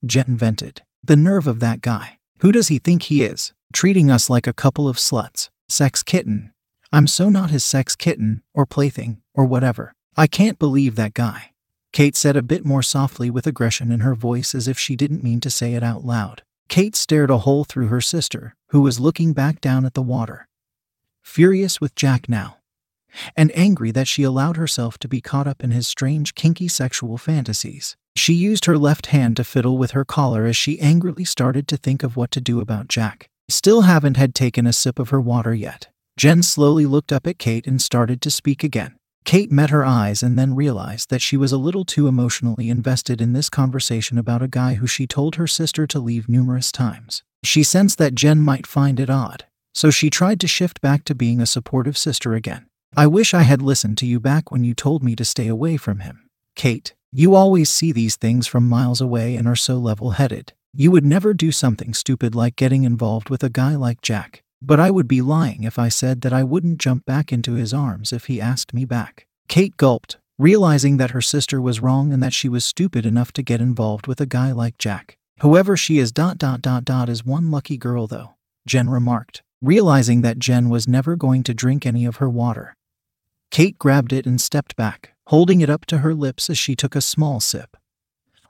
Jen 0.05 0.37
vented. 0.37 0.83
The 1.03 1.15
nerve 1.15 1.47
of 1.47 1.59
that 1.59 1.81
guy. 1.81 2.19
Who 2.41 2.51
does 2.51 2.67
he 2.67 2.77
think 2.77 3.01
he 3.01 3.23
is? 3.23 3.51
Treating 3.73 4.11
us 4.11 4.29
like 4.29 4.45
a 4.45 4.53
couple 4.53 4.87
of 4.87 4.97
sluts. 4.97 5.49
Sex 5.69 6.03
kitten. 6.03 6.53
I'm 6.91 7.07
so 7.07 7.29
not 7.29 7.49
his 7.49 7.65
sex 7.65 7.95
kitten, 7.95 8.43
or 8.53 8.67
plaything, 8.67 9.23
or 9.33 9.43
whatever. 9.43 9.95
I 10.19 10.25
can't 10.25 10.57
believe 10.57 10.95
that 10.95 11.13
guy. 11.13 11.51
Kate 11.93 12.15
said 12.15 12.35
a 12.35 12.41
bit 12.41 12.65
more 12.65 12.81
softly 12.81 13.29
with 13.29 13.45
aggression 13.45 13.91
in 13.91 13.99
her 13.99 14.15
voice 14.15 14.55
as 14.55 14.67
if 14.67 14.79
she 14.79 14.95
didn't 14.95 15.23
mean 15.23 15.39
to 15.41 15.51
say 15.51 15.75
it 15.75 15.83
out 15.83 16.03
loud. 16.03 16.41
Kate 16.69 16.95
stared 16.95 17.29
a 17.29 17.39
hole 17.39 17.63
through 17.63 17.87
her 17.87 18.01
sister, 18.01 18.55
who 18.69 18.81
was 18.81 18.99
looking 18.99 19.33
back 19.33 19.61
down 19.61 19.85
at 19.85 19.93
the 19.93 20.01
water. 20.01 20.47
Furious 21.23 21.79
with 21.79 21.93
Jack 21.93 22.27
now, 22.27 22.57
and 23.35 23.51
angry 23.55 23.91
that 23.91 24.07
she 24.07 24.23
allowed 24.23 24.57
herself 24.57 24.97
to 24.99 25.07
be 25.07 25.21
caught 25.21 25.47
up 25.47 25.63
in 25.63 25.69
his 25.69 25.87
strange, 25.87 26.33
kinky 26.33 26.67
sexual 26.67 27.17
fantasies. 27.17 27.95
She 28.15 28.33
used 28.33 28.65
her 28.65 28.77
left 28.77 29.07
hand 29.07 29.37
to 29.37 29.43
fiddle 29.43 29.77
with 29.77 29.91
her 29.91 30.03
collar 30.03 30.45
as 30.45 30.57
she 30.57 30.79
angrily 30.79 31.25
started 31.25 31.67
to 31.67 31.77
think 31.77 32.01
of 32.01 32.17
what 32.17 32.31
to 32.31 32.41
do 32.41 32.59
about 32.59 32.87
Jack. 32.87 33.29
Still 33.49 33.81
haven't 33.81 34.17
had 34.17 34.33
taken 34.33 34.65
a 34.65 34.73
sip 34.73 34.97
of 34.97 35.09
her 35.09 35.21
water 35.21 35.53
yet. 35.53 35.89
Jen 36.17 36.41
slowly 36.41 36.87
looked 36.87 37.13
up 37.13 37.27
at 37.27 37.37
Kate 37.37 37.67
and 37.67 37.79
started 37.79 38.19
to 38.23 38.31
speak 38.31 38.63
again. 38.63 38.95
Kate 39.27 39.51
met 39.51 39.71
her 39.71 39.83
eyes 39.83 40.23
and 40.23 40.39
then 40.39 40.55
realized 40.55 41.09
that 41.09 41.21
she 41.21 41.35
was 41.35 41.51
a 41.51 41.57
little 41.57 41.83
too 41.83 42.07
emotionally 42.07 42.69
invested 42.69 43.19
in 43.19 43.33
this 43.33 43.49
conversation 43.49 44.17
about 44.17 44.41
a 44.41 44.47
guy 44.47 44.75
who 44.75 44.87
she 44.87 45.05
told 45.05 45.35
her 45.35 45.45
sister 45.45 45.85
to 45.85 45.99
leave 45.99 46.29
numerous 46.29 46.71
times. 46.71 47.23
She 47.43 47.61
sensed 47.61 47.97
that 47.97 48.15
Jen 48.15 48.39
might 48.39 48.65
find 48.65 49.01
it 49.01 49.09
odd, 49.09 49.43
so 49.75 49.91
she 49.91 50.09
tried 50.09 50.39
to 50.39 50.47
shift 50.47 50.79
back 50.79 51.03
to 51.03 51.13
being 51.13 51.41
a 51.41 51.45
supportive 51.45 51.97
sister 51.97 52.35
again. 52.35 52.67
I 52.95 53.07
wish 53.07 53.33
I 53.33 53.41
had 53.41 53.61
listened 53.61 53.97
to 53.97 54.05
you 54.05 54.21
back 54.21 54.49
when 54.49 54.63
you 54.63 54.73
told 54.73 55.03
me 55.03 55.13
to 55.17 55.25
stay 55.25 55.49
away 55.49 55.75
from 55.75 55.99
him. 55.99 56.29
Kate, 56.55 56.95
you 57.11 57.35
always 57.35 57.69
see 57.69 57.91
these 57.91 58.15
things 58.15 58.47
from 58.47 58.69
miles 58.69 59.01
away 59.01 59.35
and 59.35 59.45
are 59.45 59.57
so 59.57 59.75
level 59.75 60.11
headed. 60.11 60.53
You 60.71 60.89
would 60.91 61.05
never 61.05 61.33
do 61.33 61.51
something 61.51 61.93
stupid 61.93 62.33
like 62.33 62.55
getting 62.55 62.85
involved 62.85 63.29
with 63.29 63.43
a 63.43 63.49
guy 63.49 63.75
like 63.75 63.99
Jack. 63.99 64.41
But 64.61 64.79
I 64.79 64.89
would 64.89 65.07
be 65.07 65.21
lying 65.21 65.63
if 65.63 65.77
I 65.77 65.89
said 65.89 66.21
that 66.21 66.33
I 66.33 66.43
wouldn't 66.43 66.79
jump 66.79 67.05
back 67.05 67.31
into 67.31 67.53
his 67.53 67.73
arms 67.73 68.11
if 68.11 68.25
he 68.25 68.41
asked 68.41 68.73
me 68.73 68.85
back. 68.85 69.27
Kate 69.47 69.77
gulped, 69.77 70.17
realizing 70.39 70.97
that 70.97 71.11
her 71.11 71.21
sister 71.21 71.61
was 71.61 71.79
wrong 71.79 72.11
and 72.11 72.21
that 72.23 72.33
she 72.33 72.49
was 72.49 72.65
stupid 72.65 73.05
enough 73.05 73.31
to 73.33 73.43
get 73.43 73.61
involved 73.61 74.07
with 74.07 74.19
a 74.19 74.25
guy 74.25 74.51
like 74.51 74.77
Jack. 74.77 75.17
Whoever 75.41 75.77
she 75.77 75.99
is 75.99 76.11
dot 76.11 76.37
dot 76.37 76.61
dot 76.61 76.83
dot 76.83 77.09
is 77.09 77.23
one 77.23 77.51
lucky 77.51 77.77
girl 77.77 78.07
though, 78.07 78.35
Jen 78.65 78.89
remarked, 78.89 79.43
realizing 79.61 80.21
that 80.21 80.39
Jen 80.39 80.69
was 80.69 80.87
never 80.87 81.15
going 81.15 81.43
to 81.43 81.53
drink 81.53 81.85
any 81.85 82.05
of 82.05 82.17
her 82.17 82.29
water. 82.29 82.75
Kate 83.51 83.77
grabbed 83.77 84.11
it 84.11 84.25
and 84.25 84.41
stepped 84.41 84.75
back, 84.75 85.13
holding 85.27 85.61
it 85.61 85.69
up 85.69 85.85
to 85.85 85.99
her 85.99 86.13
lips 86.13 86.49
as 86.49 86.57
she 86.57 86.75
took 86.75 86.95
a 86.95 87.01
small 87.01 87.39
sip. 87.39 87.77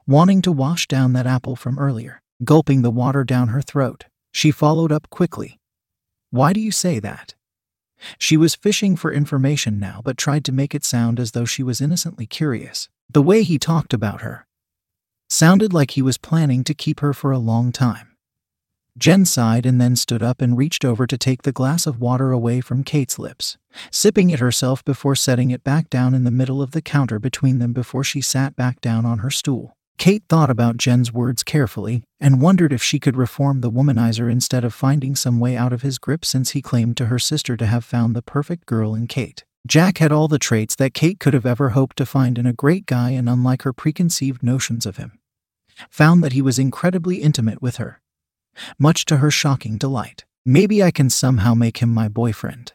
Wanting 0.08 0.42
to 0.44 0.52
wash 0.52 0.88
down 0.88 1.12
that 1.14 1.28
apple 1.28 1.58
from 1.58 1.78
earlier, 1.78 2.22
gulping 2.44 2.82
the 2.82 2.92
water 2.92 3.26
down 3.26 3.50
her 3.50 3.62
throat, 3.62 4.06
she 4.32 4.52
followed 4.52 4.92
up 4.92 5.10
quickly. 5.10 5.60
Why 6.30 6.54
do 6.54 6.60
you 6.60 6.72
say 6.72 7.00
that? 7.00 7.36
She 8.18 8.38
was 8.38 8.56
fishing 8.56 8.96
for 8.96 9.12
information 9.12 9.80
now, 9.80 10.02
but 10.04 10.18
tried 10.18 10.46
to 10.46 10.52
make 10.52 10.76
it 10.76 10.86
sound 10.86 11.20
as 11.20 11.32
though 11.32 11.46
she 11.46 11.64
was 11.64 11.82
innocently 11.82 12.26
curious. 12.26 12.90
The 13.10 13.22
way 13.22 13.44
he 13.44 13.58
talked 13.58 13.94
about 13.94 14.22
her 14.22 14.46
sounded 15.30 15.74
like 15.74 15.92
he 15.92 16.02
was 16.02 16.18
planning 16.18 16.64
to 16.64 16.74
keep 16.74 17.00
her 17.02 17.14
for 17.14 17.32
a 17.32 17.40
long 17.40 17.72
time. 17.72 18.18
Jen 18.98 19.26
sighed 19.26 19.66
and 19.66 19.80
then 19.80 19.96
stood 19.96 20.24
up 20.24 20.42
and 20.42 20.58
reached 20.58 20.84
over 20.84 21.06
to 21.06 21.18
take 21.18 21.44
the 21.44 21.52
glass 21.52 21.86
of 21.86 22.02
water 22.02 22.32
away 22.32 22.62
from 22.62 22.84
Kate's 22.84 23.20
lips, 23.20 23.58
sipping 23.92 24.32
it 24.32 24.40
herself 24.40 24.84
before 24.84 25.16
setting 25.16 25.52
it 25.52 25.64
back 25.64 25.90
down 25.90 26.16
in 26.16 26.24
the 26.24 26.32
middle 26.32 26.62
of 26.62 26.72
the 26.72 26.82
counter 26.82 27.20
between 27.20 27.60
them 27.60 27.74
before 27.74 28.04
she 28.04 28.22
sat 28.22 28.56
back 28.56 28.82
down 28.82 29.06
on 29.06 29.20
her 29.20 29.30
stool. 29.30 29.77
Kate 29.98 30.24
thought 30.30 30.50
about 30.50 30.78
Jen's 30.78 31.12
words 31.12 31.44
carefully 31.44 32.04
and 32.20 32.42
wondered 32.42 32.72
if 32.72 32.84
she 32.84 33.00
could 33.00 33.18
reform 33.18 33.62
the 33.62 33.72
womanizer 33.72 34.32
instead 34.32 34.64
of 34.64 34.74
finding 34.74 35.16
some 35.16 35.40
way 35.40 35.58
out 35.58 35.74
of 35.74 35.82
his 35.82 35.98
grip 35.98 36.24
since 36.24 36.52
he 36.52 36.62
claimed 36.62 36.96
to 36.98 37.08
her 37.08 37.18
sister 37.18 37.58
to 37.58 37.66
have 37.66 37.84
found 37.84 38.16
the 38.16 38.22
perfect 38.22 38.68
girl 38.68 38.94
in 38.94 39.08
Kate. 39.08 39.44
Jack 39.66 39.98
had 39.98 40.12
all 40.12 40.28
the 40.28 40.40
traits 40.40 40.76
that 40.76 40.94
Kate 40.94 41.20
could 41.20 41.34
have 41.34 41.46
ever 41.46 41.70
hoped 41.70 41.98
to 41.98 42.06
find 42.06 42.38
in 42.38 42.46
a 42.46 42.54
great 42.54 42.86
guy, 42.86 43.10
and 43.10 43.28
unlike 43.28 43.64
her 43.64 43.74
preconceived 43.74 44.44
notions 44.44 44.86
of 44.86 44.98
him, 44.98 45.20
found 45.90 46.24
that 46.24 46.32
he 46.34 46.42
was 46.42 46.60
incredibly 46.60 47.18
intimate 47.18 47.62
with 47.62 47.78
her, 47.78 48.00
much 48.80 49.04
to 49.06 49.18
her 49.18 49.32
shocking 49.32 49.78
delight. 49.78 50.26
Maybe 50.46 50.82
I 50.82 50.92
can 50.92 51.10
somehow 51.10 51.54
make 51.54 51.80
him 51.80 51.94
my 51.94 52.08
boyfriend. 52.08 52.72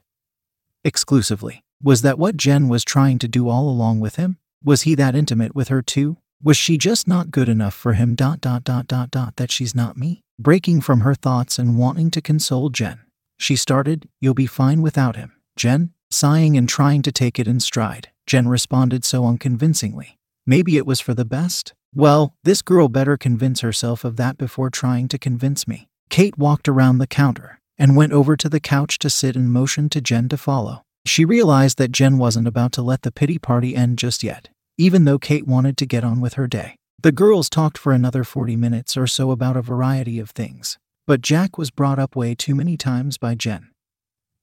Exclusively. 0.84 1.64
Was 1.82 2.02
that 2.02 2.18
what 2.18 2.36
Jen 2.36 2.68
was 2.68 2.84
trying 2.84 3.18
to 3.20 3.28
do 3.28 3.48
all 3.48 3.68
along 3.68 4.00
with 4.00 4.16
him? 4.16 4.36
Was 4.62 4.82
he 4.82 4.94
that 4.96 5.14
intimate 5.14 5.54
with 5.54 5.68
her 5.68 5.82
too? 5.82 6.18
Was 6.44 6.56
she 6.56 6.76
just 6.76 7.06
not 7.06 7.30
good 7.30 7.48
enough 7.48 7.72
for 7.72 7.92
him? 7.92 8.16
Dot 8.16 8.40
dot 8.40 8.64
dot 8.64 8.88
dot 8.88 9.12
dot 9.12 9.36
that 9.36 9.52
she's 9.52 9.76
not 9.76 9.96
me? 9.96 10.22
Breaking 10.40 10.80
from 10.80 11.02
her 11.02 11.14
thoughts 11.14 11.56
and 11.56 11.78
wanting 11.78 12.10
to 12.10 12.20
console 12.20 12.68
Jen, 12.68 12.98
she 13.38 13.54
started, 13.54 14.08
You'll 14.20 14.34
be 14.34 14.46
fine 14.46 14.82
without 14.82 15.14
him. 15.14 15.32
Jen, 15.54 15.92
sighing 16.10 16.56
and 16.56 16.68
trying 16.68 17.02
to 17.02 17.12
take 17.12 17.38
it 17.38 17.46
in 17.46 17.60
stride, 17.60 18.10
Jen 18.26 18.48
responded 18.48 19.04
so 19.04 19.24
unconvincingly. 19.24 20.18
Maybe 20.44 20.76
it 20.76 20.84
was 20.84 20.98
for 20.98 21.14
the 21.14 21.24
best? 21.24 21.74
Well, 21.94 22.34
this 22.42 22.60
girl 22.60 22.88
better 22.88 23.16
convince 23.16 23.60
herself 23.60 24.02
of 24.04 24.16
that 24.16 24.36
before 24.36 24.68
trying 24.68 25.06
to 25.08 25.18
convince 25.18 25.68
me. 25.68 25.86
Kate 26.10 26.36
walked 26.36 26.68
around 26.68 26.98
the 26.98 27.06
counter 27.06 27.60
and 27.78 27.94
went 27.94 28.12
over 28.12 28.36
to 28.36 28.48
the 28.48 28.60
couch 28.60 28.98
to 28.98 29.10
sit 29.10 29.36
and 29.36 29.52
motioned 29.52 29.92
to 29.92 30.00
Jen 30.00 30.28
to 30.30 30.36
follow. 30.36 30.82
She 31.06 31.24
realized 31.24 31.78
that 31.78 31.92
Jen 31.92 32.18
wasn't 32.18 32.48
about 32.48 32.72
to 32.72 32.82
let 32.82 33.02
the 33.02 33.12
pity 33.12 33.38
party 33.38 33.76
end 33.76 33.96
just 33.98 34.24
yet 34.24 34.48
even 34.82 35.04
though 35.04 35.18
Kate 35.18 35.46
wanted 35.46 35.76
to 35.76 35.86
get 35.86 36.02
on 36.02 36.20
with 36.20 36.34
her 36.34 36.48
day. 36.48 36.74
The 37.00 37.12
girls 37.12 37.48
talked 37.48 37.78
for 37.78 37.92
another 37.92 38.24
40 38.24 38.56
minutes 38.56 38.96
or 38.96 39.06
so 39.06 39.30
about 39.30 39.56
a 39.56 39.62
variety 39.62 40.18
of 40.18 40.30
things, 40.30 40.76
but 41.06 41.20
Jack 41.20 41.56
was 41.56 41.70
brought 41.70 42.00
up 42.00 42.16
way 42.16 42.34
too 42.34 42.56
many 42.56 42.76
times 42.76 43.16
by 43.16 43.36
Jen. 43.36 43.70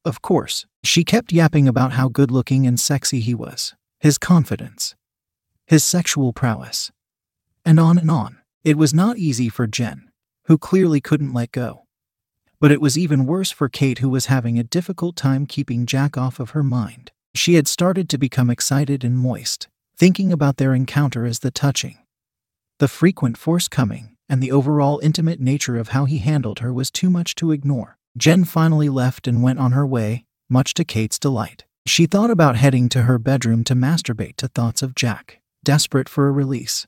Of 0.05 0.21
course, 0.21 0.65
she 0.81 1.03
kept 1.03 1.33
yapping 1.33 1.67
about 1.67 1.91
how 1.91 2.07
good 2.07 2.31
looking 2.31 2.65
and 2.65 2.79
sexy 2.79 3.19
he 3.19 3.35
was, 3.35 3.75
his 3.99 4.17
confidence, 4.17 4.95
his 5.67 5.83
sexual 5.83 6.31
prowess, 6.31 6.89
and 7.65 7.77
on 7.77 7.97
and 7.97 8.09
on. 8.09 8.37
It 8.63 8.77
was 8.77 8.93
not 8.93 9.17
easy 9.17 9.49
for 9.49 9.67
Jen, 9.67 10.09
who 10.45 10.57
clearly 10.57 11.01
couldn't 11.01 11.33
let 11.33 11.51
go. 11.51 11.83
But 12.61 12.71
it 12.71 12.79
was 12.79 12.97
even 12.97 13.25
worse 13.25 13.51
for 13.51 13.67
Kate, 13.67 13.99
who 13.99 14.09
was 14.09 14.27
having 14.27 14.57
a 14.57 14.63
difficult 14.63 15.17
time 15.17 15.45
keeping 15.45 15.85
Jack 15.85 16.17
off 16.17 16.39
of 16.39 16.51
her 16.51 16.63
mind. 16.63 17.11
She 17.35 17.55
had 17.55 17.67
started 17.67 18.07
to 18.07 18.17
become 18.17 18.49
excited 18.49 19.03
and 19.03 19.17
moist, 19.17 19.67
thinking 19.99 20.31
about 20.31 20.55
their 20.55 20.73
encounter 20.73 21.25
as 21.25 21.39
the 21.39 21.51
touching. 21.51 21.97
The 22.79 22.87
frequent 22.87 23.37
forthcoming 23.37 24.15
and 24.29 24.41
the 24.41 24.51
overall 24.51 25.01
intimate 25.03 25.41
nature 25.41 25.75
of 25.75 25.89
how 25.89 26.05
he 26.05 26.19
handled 26.19 26.59
her 26.59 26.71
was 26.71 26.89
too 26.89 27.09
much 27.09 27.35
to 27.35 27.51
ignore. 27.51 27.97
Jen 28.17 28.45
finally 28.45 28.87
left 28.87 29.27
and 29.27 29.43
went 29.43 29.59
on 29.59 29.73
her 29.73 29.85
way, 29.85 30.23
much 30.49 30.73
to 30.75 30.85
Kate's 30.85 31.19
delight. 31.19 31.65
She 31.85 32.05
thought 32.05 32.29
about 32.31 32.55
heading 32.55 32.87
to 32.89 33.03
her 33.03 33.19
bedroom 33.19 33.65
to 33.65 33.75
masturbate 33.75 34.37
to 34.37 34.47
thoughts 34.47 34.81
of 34.81 34.95
Jack, 34.95 35.41
desperate 35.65 36.07
for 36.07 36.29
a 36.29 36.31
release, 36.31 36.87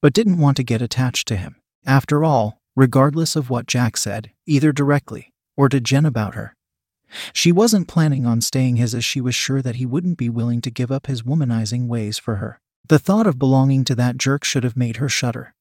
but 0.00 0.14
didn't 0.14 0.38
want 0.38 0.56
to 0.56 0.64
get 0.64 0.80
attached 0.80 1.28
to 1.28 1.36
him. 1.36 1.56
After 1.84 2.24
all, 2.24 2.58
regardless 2.74 3.36
of 3.36 3.50
what 3.50 3.66
Jack 3.66 3.98
said, 3.98 4.30
either 4.46 4.72
directly 4.72 5.32
or 5.58 5.68
to 5.68 5.78
Jen 5.78 6.06
about 6.06 6.34
her, 6.34 6.54
she 7.32 7.52
wasn't 7.52 7.88
planning 7.88 8.26
on 8.26 8.40
staying 8.40 8.76
his 8.76 8.94
as 8.94 9.04
she 9.04 9.20
was 9.20 9.34
sure 9.34 9.62
that 9.62 9.76
he 9.76 9.86
wouldn't 9.86 10.18
be 10.18 10.28
willing 10.28 10.60
to 10.62 10.70
give 10.70 10.90
up 10.90 11.06
his 11.06 11.22
womanizing 11.22 11.86
ways 11.86 12.18
for 12.18 12.36
her. 12.36 12.60
The 12.88 12.98
thought 12.98 13.26
of 13.26 13.38
belonging 13.38 13.84
to 13.84 13.94
that 13.94 14.16
jerk 14.16 14.44
should 14.44 14.64
have 14.64 14.76
made 14.76 14.96
her 14.96 15.08
shudder. 15.08 15.54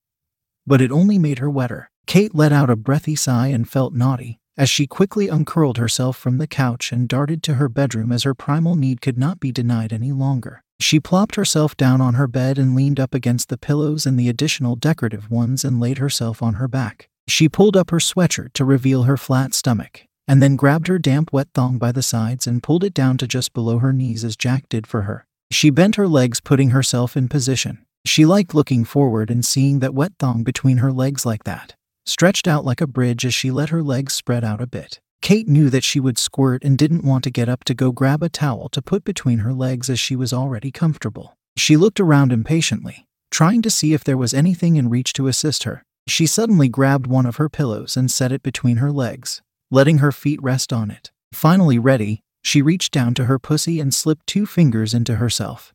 But 0.66 0.82
it 0.82 0.92
only 0.92 1.20
made 1.20 1.40
her 1.40 1.50
wetter. 1.50 1.92
Kate 2.08 2.34
let 2.34 2.52
out 2.52 2.70
a 2.70 2.76
breathy 2.76 3.16
sigh 3.16 3.48
and 3.48 3.70
felt 3.70 3.94
naughty 3.94 4.40
as 4.60 4.70
she 4.70 4.86
quickly 4.86 5.30
uncurled 5.30 5.78
herself 5.78 6.18
from 6.18 6.38
the 6.38 6.48
couch 6.48 6.92
and 6.92 7.08
darted 7.08 7.42
to 7.42 7.54
her 7.54 7.70
bedroom 7.70 8.12
as 8.12 8.24
her 8.24 8.34
primal 8.34 8.76
need 8.76 9.00
could 9.00 9.18
not 9.18 9.40
be 9.40 9.54
denied 9.54 9.94
any 9.94 10.12
longer. 10.12 10.64
She 10.82 11.00
plopped 11.00 11.36
herself 11.36 11.78
down 11.78 12.02
on 12.02 12.16
her 12.16 12.28
bed 12.28 12.58
and 12.60 12.76
leaned 12.76 13.00
up 13.00 13.14
against 13.14 13.48
the 13.48 13.58
pillows 13.58 14.06
and 14.06 14.20
the 14.20 14.28
additional 14.28 14.76
decorative 14.76 15.32
ones 15.32 15.64
and 15.64 15.80
laid 15.80 15.98
herself 15.98 16.44
on 16.44 16.56
her 16.56 16.68
back. 16.68 17.08
She 17.26 17.48
pulled 17.48 17.78
up 17.78 17.90
her 17.92 18.00
sweatshirt 18.00 18.52
to 18.54 18.66
reveal 18.66 19.04
her 19.04 19.16
flat 19.16 19.54
stomach 19.54 20.09
and 20.30 20.44
then 20.44 20.56
grabbed 20.56 20.88
her 20.88 21.00
damp 21.00 21.34
wet 21.34 21.48
thong 21.56 21.80
by 21.80 21.92
the 21.92 22.04
sides 22.04 22.46
and 22.46 22.62
pulled 22.62 22.84
it 22.84 22.94
down 22.94 23.18
to 23.18 23.28
just 23.28 23.52
below 23.52 23.80
her 23.80 23.92
knees 23.92 24.24
as 24.24 24.38
Jack 24.38 24.70
did 24.70 24.86
for 24.86 25.02
her. 25.02 25.26
She 25.50 25.72
bent 25.72 25.96
her 25.96 26.08
legs, 26.08 26.40
putting 26.40 26.70
herself 26.70 27.18
in 27.18 27.28
position. 27.28 27.84
She 28.06 28.26
liked 28.26 28.54
looking 28.54 28.86
forward 28.86 29.32
and 29.32 29.44
seeing 29.44 29.80
that 29.80 29.96
wet 29.96 30.12
thong 30.20 30.44
between 30.44 30.78
her 30.78 30.92
legs 30.92 31.26
like 31.26 31.46
that, 31.46 31.74
stretched 32.06 32.48
out 32.48 32.64
like 32.64 32.80
a 32.80 32.86
bridge 32.86 33.26
as 33.26 33.34
she 33.34 33.50
let 33.50 33.70
her 33.70 33.82
legs 33.82 34.14
spread 34.14 34.44
out 34.44 34.62
a 34.62 34.68
bit. 34.68 35.00
Kate 35.24 35.48
knew 35.48 35.68
that 35.72 35.84
she 35.84 36.00
would 36.00 36.20
squirt 36.20 36.64
and 36.64 36.78
didn't 36.78 37.04
want 37.04 37.24
to 37.24 37.32
get 37.32 37.50
up 37.50 37.64
to 37.64 37.74
go 37.74 37.92
grab 37.92 38.22
a 38.22 38.30
towel 38.30 38.70
to 38.70 38.84
put 38.84 39.04
between 39.04 39.40
her 39.40 39.54
legs 39.54 39.90
as 39.90 40.00
she 40.00 40.16
was 40.16 40.32
already 40.32 40.72
comfortable. 40.72 41.36
She 41.58 41.76
looked 41.76 42.00
around 42.00 42.32
impatiently, 42.32 43.08
trying 43.32 43.64
to 43.64 43.72
see 43.72 43.94
if 43.94 44.04
there 44.04 44.16
was 44.16 44.36
anything 44.36 44.76
in 44.76 44.92
reach 44.92 45.12
to 45.14 45.28
assist 45.28 45.64
her. 45.64 45.82
She 46.08 46.28
suddenly 46.28 46.70
grabbed 46.70 47.08
one 47.08 47.26
of 47.26 47.38
her 47.38 47.50
pillows 47.50 47.98
and 47.98 48.12
set 48.12 48.32
it 48.32 48.44
between 48.44 48.78
her 48.78 48.92
legs, 48.92 49.42
letting 49.72 50.00
her 50.00 50.12
feet 50.12 50.42
rest 50.42 50.74
on 50.74 50.90
it. 50.90 51.12
Finally 51.32 51.78
ready, 51.78 52.22
she 52.42 52.62
reached 52.62 52.92
down 52.92 53.14
to 53.14 53.26
her 53.26 53.38
pussy 53.38 53.80
and 53.80 53.94
slipped 53.94 54.26
two 54.26 54.46
fingers 54.46 54.94
into 54.94 55.16
herself, 55.16 55.74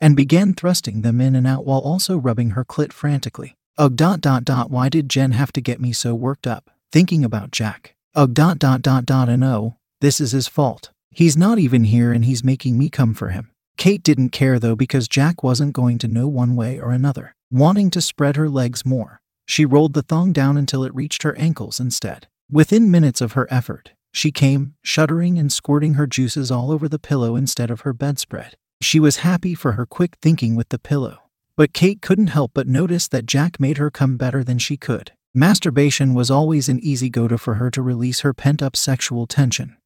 and 0.00 0.16
began 0.16 0.54
thrusting 0.54 1.02
them 1.02 1.20
in 1.20 1.34
and 1.34 1.46
out 1.46 1.64
while 1.64 1.80
also 1.80 2.16
rubbing 2.16 2.50
her 2.50 2.64
clit 2.64 2.92
frantically. 2.92 3.56
Ugh 3.78 3.96
dot 3.96 4.20
dot 4.20 4.44
dot 4.44 4.70
why 4.70 4.88
did 4.88 5.08
Jen 5.08 5.32
have 5.32 5.52
to 5.52 5.60
get 5.60 5.80
me 5.80 5.92
so 5.92 6.14
worked 6.14 6.46
up, 6.46 6.70
thinking 6.90 7.24
about 7.24 7.50
Jack? 7.50 7.94
Ugh 8.14 8.34
dot 8.34 8.58
dot 8.58 8.82
dot 8.82 9.06
dot 9.06 9.28
and 9.28 9.44
oh, 9.44 9.76
this 10.00 10.20
is 10.20 10.32
his 10.32 10.48
fault. 10.48 10.90
He's 11.10 11.36
not 11.36 11.58
even 11.58 11.84
here 11.84 12.12
and 12.12 12.24
he's 12.24 12.44
making 12.44 12.78
me 12.78 12.88
come 12.88 13.14
for 13.14 13.28
him. 13.28 13.50
Kate 13.76 14.02
didn't 14.02 14.30
care 14.30 14.58
though 14.58 14.76
because 14.76 15.08
Jack 15.08 15.42
wasn't 15.42 15.72
going 15.72 15.98
to 15.98 16.08
know 16.08 16.28
one 16.28 16.56
way 16.56 16.78
or 16.78 16.90
another. 16.90 17.34
Wanting 17.50 17.90
to 17.90 18.00
spread 18.00 18.36
her 18.36 18.48
legs 18.48 18.84
more, 18.84 19.20
she 19.46 19.64
rolled 19.64 19.94
the 19.94 20.02
thong 20.02 20.32
down 20.32 20.56
until 20.56 20.84
it 20.84 20.94
reached 20.94 21.22
her 21.22 21.36
ankles 21.38 21.78
instead. 21.80 22.26
Within 22.50 22.90
minutes 22.90 23.20
of 23.20 23.32
her 23.32 23.46
effort, 23.50 23.92
she 24.12 24.30
came, 24.30 24.74
shuddering 24.82 25.38
and 25.38 25.50
squirting 25.50 25.94
her 25.94 26.06
juices 26.06 26.50
all 26.50 26.70
over 26.70 26.88
the 26.88 26.98
pillow 26.98 27.34
instead 27.34 27.70
of 27.70 27.80
her 27.80 27.92
bedspread. 27.92 28.56
She 28.82 29.00
was 29.00 29.18
happy 29.18 29.54
for 29.54 29.72
her 29.72 29.86
quick 29.86 30.16
thinking 30.20 30.54
with 30.54 30.68
the 30.68 30.78
pillow. 30.78 31.18
But 31.56 31.72
Kate 31.72 32.02
couldn't 32.02 32.28
help 32.28 32.52
but 32.54 32.66
notice 32.66 33.08
that 33.08 33.26
Jack 33.26 33.58
made 33.58 33.78
her 33.78 33.90
come 33.90 34.16
better 34.16 34.44
than 34.44 34.58
she 34.58 34.76
could. 34.76 35.12
Masturbation 35.34 36.12
was 36.12 36.30
always 36.30 36.68
an 36.68 36.78
easy 36.80 37.08
go 37.08 37.26
to 37.26 37.38
for 37.38 37.54
her 37.54 37.70
to 37.70 37.80
release 37.80 38.20
her 38.20 38.34
pent 38.34 38.62
up 38.62 38.76
sexual 38.76 39.26
tension, 39.26 39.78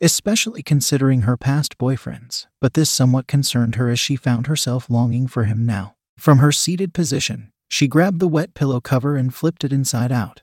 especially 0.00 0.62
considering 0.62 1.22
her 1.22 1.36
past 1.36 1.78
boyfriends, 1.78 2.46
but 2.60 2.74
this 2.74 2.90
somewhat 2.90 3.26
concerned 3.26 3.74
her 3.74 3.88
as 3.88 3.98
she 3.98 4.14
found 4.14 4.46
herself 4.46 4.88
longing 4.88 5.26
for 5.26 5.44
him 5.44 5.66
now. 5.66 5.96
From 6.16 6.38
her 6.38 6.52
seated 6.52 6.94
position, 6.94 7.50
she 7.68 7.88
grabbed 7.88 8.20
the 8.20 8.28
wet 8.28 8.54
pillow 8.54 8.80
cover 8.80 9.16
and 9.16 9.34
flipped 9.34 9.64
it 9.64 9.72
inside 9.72 10.12
out 10.12 10.42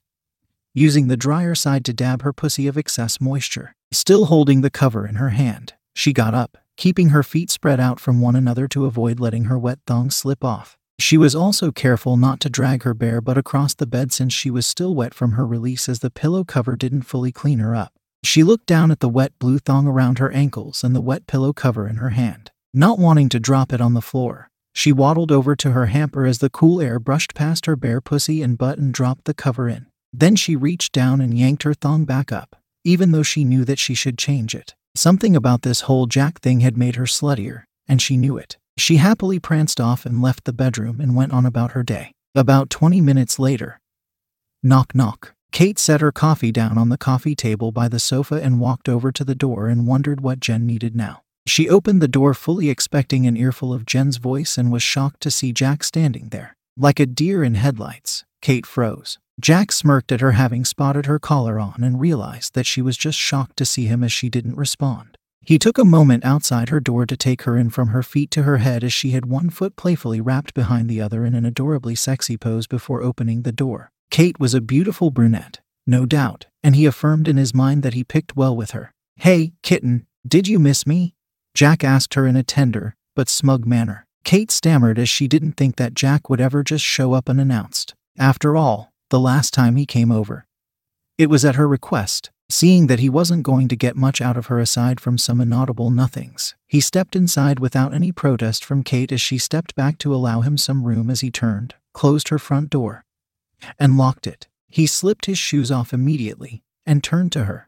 using 0.75 1.07
the 1.07 1.17
drier 1.17 1.55
side 1.55 1.85
to 1.85 1.93
dab 1.93 2.21
her 2.21 2.33
pussy 2.33 2.67
of 2.67 2.77
excess 2.77 3.21
moisture. 3.21 3.73
Still 3.93 4.25
holding 4.25 4.59
the 4.59 4.69
cover 4.69 5.07
in 5.07 5.15
her 5.15 5.29
hand, 5.29 5.73
she 5.95 6.11
got 6.11 6.33
up, 6.33 6.57
keeping 6.75 7.09
her 7.09 7.23
feet 7.23 7.49
spread 7.49 7.79
out 7.79 7.97
from 7.97 8.19
one 8.19 8.35
another 8.35 8.67
to 8.67 8.85
avoid 8.85 9.19
letting 9.19 9.45
her 9.45 9.57
wet 9.57 9.79
thong 9.87 10.11
slip 10.11 10.43
off. 10.43 10.77
She 10.99 11.17
was 11.17 11.33
also 11.33 11.71
careful 11.71 12.17
not 12.17 12.41
to 12.41 12.49
drag 12.49 12.83
her 12.83 12.93
bare 12.93 13.21
butt 13.21 13.37
across 13.37 13.73
the 13.73 13.87
bed 13.87 14.11
since 14.11 14.33
she 14.33 14.51
was 14.51 14.67
still 14.67 14.93
wet 14.93 15.13
from 15.13 15.31
her 15.31 15.45
release 15.47 15.87
as 15.87 15.99
the 15.99 16.11
pillow 16.11 16.43
cover 16.43 16.75
didn't 16.75 17.03
fully 17.03 17.31
clean 17.31 17.59
her 17.59 17.73
up. 17.73 17.93
She 18.23 18.43
looked 18.43 18.65
down 18.65 18.91
at 18.91 18.99
the 18.99 19.09
wet 19.09 19.31
blue 19.39 19.59
thong 19.59 19.87
around 19.87 20.19
her 20.19 20.31
ankles 20.31 20.83
and 20.83 20.93
the 20.93 21.01
wet 21.01 21.25
pillow 21.25 21.53
cover 21.53 21.87
in 21.87 21.97
her 21.97 22.09
hand. 22.09 22.51
Not 22.73 22.99
wanting 22.99 23.29
to 23.29 23.39
drop 23.39 23.71
it 23.71 23.79
on 23.79 23.93
the 23.93 24.01
floor, 24.01 24.49
she 24.73 24.91
waddled 24.91 25.31
over 25.31 25.55
to 25.55 25.71
her 25.71 25.85
hamper 25.85 26.25
as 26.25 26.39
the 26.39 26.49
cool 26.49 26.81
air 26.81 26.99
brushed 26.99 27.33
past 27.33 27.65
her 27.65 27.77
bare 27.77 28.01
pussy 28.01 28.41
and 28.41 28.57
butt 28.57 28.77
and 28.77 28.93
dropped 28.93 29.23
the 29.23 29.33
cover 29.33 29.69
in. 29.69 29.87
Then 30.17 30.37
she 30.37 30.55
reached 30.55 30.93
down 30.93 31.19
and 31.19 31.37
yanked 31.37 31.63
her 31.63 31.73
thong 31.73 32.05
back 32.05 32.31
up, 32.31 32.55
even 32.85 33.11
though 33.11 33.23
she 33.23 33.43
knew 33.43 33.65
that 33.65 33.79
she 33.79 33.93
should 33.93 34.17
change 34.17 34.55
it. 34.55 34.73
Something 34.95 35.35
about 35.35 35.63
this 35.63 35.81
whole 35.81 36.05
Jack 36.05 36.39
thing 36.39 36.61
had 36.61 36.77
made 36.77 36.95
her 36.95 37.03
sluttier, 37.03 37.65
and 37.85 38.01
she 38.01 38.15
knew 38.15 38.37
it. 38.37 38.55
She 38.77 38.95
happily 38.95 39.39
pranced 39.39 39.81
off 39.81 40.05
and 40.05 40.21
left 40.21 40.45
the 40.45 40.53
bedroom 40.53 41.01
and 41.01 41.17
went 41.17 41.33
on 41.33 41.45
about 41.45 41.71
her 41.71 41.83
day. 41.83 42.13
About 42.33 42.69
20 42.69 43.01
minutes 43.01 43.39
later, 43.39 43.81
knock 44.63 44.95
knock. 44.95 45.33
Kate 45.51 45.77
set 45.77 45.99
her 45.99 46.13
coffee 46.13 46.51
down 46.51 46.77
on 46.77 46.87
the 46.87 46.97
coffee 46.97 47.35
table 47.35 47.73
by 47.73 47.89
the 47.89 47.99
sofa 47.99 48.35
and 48.35 48.61
walked 48.61 48.87
over 48.87 49.11
to 49.11 49.25
the 49.25 49.35
door 49.35 49.67
and 49.67 49.85
wondered 49.85 50.21
what 50.21 50.39
Jen 50.39 50.65
needed 50.65 50.95
now. 50.95 51.23
She 51.45 51.69
opened 51.69 52.01
the 52.01 52.07
door 52.07 52.33
fully 52.33 52.69
expecting 52.69 53.27
an 53.27 53.35
earful 53.35 53.73
of 53.73 53.85
Jen's 53.85 54.15
voice 54.15 54.57
and 54.57 54.71
was 54.71 54.81
shocked 54.81 55.19
to 55.21 55.31
see 55.31 55.51
Jack 55.51 55.83
standing 55.83 56.29
there. 56.29 56.55
Like 56.77 57.01
a 57.01 57.05
deer 57.05 57.43
in 57.43 57.55
headlights, 57.55 58.23
Kate 58.41 58.65
froze. 58.65 59.17
Jack 59.39 59.71
smirked 59.71 60.11
at 60.11 60.21
her 60.21 60.31
having 60.31 60.63
spotted 60.63 61.07
her 61.07 61.19
collar 61.19 61.59
on 61.59 61.83
and 61.83 61.99
realized 61.99 62.53
that 62.55 62.65
she 62.65 62.81
was 62.81 62.95
just 62.95 63.19
shocked 63.19 63.57
to 63.57 63.65
see 63.65 63.85
him 63.85 64.03
as 64.03 64.11
she 64.11 64.29
didn't 64.29 64.55
respond. 64.55 65.17
He 65.41 65.59
took 65.59 65.77
a 65.77 65.85
moment 65.85 66.25
outside 66.25 66.69
her 66.69 66.79
door 66.79 67.05
to 67.05 67.17
take 67.17 67.43
her 67.43 67.55
in 67.57 67.69
from 67.69 67.89
her 67.89 68.01
feet 68.01 68.31
to 68.31 68.43
her 68.43 68.57
head 68.57 68.83
as 68.83 68.93
she 68.93 69.11
had 69.11 69.27
one 69.27 69.49
foot 69.49 69.75
playfully 69.75 70.19
wrapped 70.19 70.53
behind 70.53 70.89
the 70.89 71.01
other 71.01 71.25
in 71.25 71.35
an 71.35 71.45
adorably 71.45 71.93
sexy 71.93 72.37
pose 72.37 72.65
before 72.65 73.03
opening 73.03 73.43
the 73.43 73.51
door. 73.51 73.91
Kate 74.09 74.39
was 74.39 74.53
a 74.53 74.61
beautiful 74.61 75.11
brunette, 75.11 75.59
no 75.85 76.05
doubt, 76.05 76.47
and 76.63 76.75
he 76.75 76.85
affirmed 76.85 77.27
in 77.27 77.37
his 77.37 77.53
mind 77.53 77.83
that 77.83 77.93
he 77.93 78.03
picked 78.03 78.35
well 78.35 78.55
with 78.55 78.71
her. 78.71 78.91
Hey, 79.17 79.53
kitten, 79.61 80.07
did 80.27 80.47
you 80.47 80.57
miss 80.57 80.87
me? 80.87 81.13
Jack 81.53 81.83
asked 81.83 82.15
her 82.15 82.25
in 82.25 82.35
a 82.35 82.43
tender, 82.43 82.95
but 83.15 83.29
smug 83.29 83.67
manner. 83.67 84.07
Kate 84.23 84.49
stammered 84.49 84.97
as 84.97 85.09
she 85.09 85.27
didn't 85.27 85.53
think 85.53 85.75
that 85.75 85.93
Jack 85.93 86.29
would 86.29 86.41
ever 86.41 86.63
just 86.63 86.83
show 86.83 87.13
up 87.13 87.29
unannounced. 87.29 87.93
After 88.17 88.55
all, 88.55 88.91
the 89.09 89.19
last 89.19 89.53
time 89.53 89.75
he 89.75 89.85
came 89.85 90.11
over. 90.11 90.45
It 91.17 91.29
was 91.29 91.45
at 91.45 91.55
her 91.55 91.67
request. 91.67 92.31
Seeing 92.47 92.85
that 92.87 92.99
he 92.99 93.09
wasn't 93.09 93.41
going 93.41 93.67
to 93.69 93.75
get 93.75 93.95
much 93.95 94.21
out 94.21 94.37
of 94.37 94.47
her 94.47 94.59
aside 94.59 94.99
from 94.99 95.17
some 95.17 95.41
inaudible 95.41 95.89
nothings, 95.89 96.53
he 96.67 96.79
stepped 96.79 97.15
inside 97.15 97.59
without 97.59 97.93
any 97.93 98.11
protest 98.11 98.63
from 98.63 98.83
Kate 98.83 99.11
as 99.11 99.19
she 99.19 99.39
stepped 99.39 99.73
back 99.75 99.97
to 99.99 100.13
allow 100.13 100.41
him 100.41 100.55
some 100.55 100.83
room 100.83 101.09
as 101.09 101.21
he 101.21 101.31
turned, 101.31 101.73
closed 101.93 102.29
her 102.29 102.37
front 102.37 102.69
door, 102.69 103.03
and 103.79 103.97
locked 103.97 104.27
it. 104.27 104.47
He 104.69 104.85
slipped 104.85 105.25
his 105.25 105.39
shoes 105.39 105.71
off 105.71 105.91
immediately 105.91 106.63
and 106.85 107.03
turned 107.03 107.31
to 107.31 107.45
her, 107.45 107.67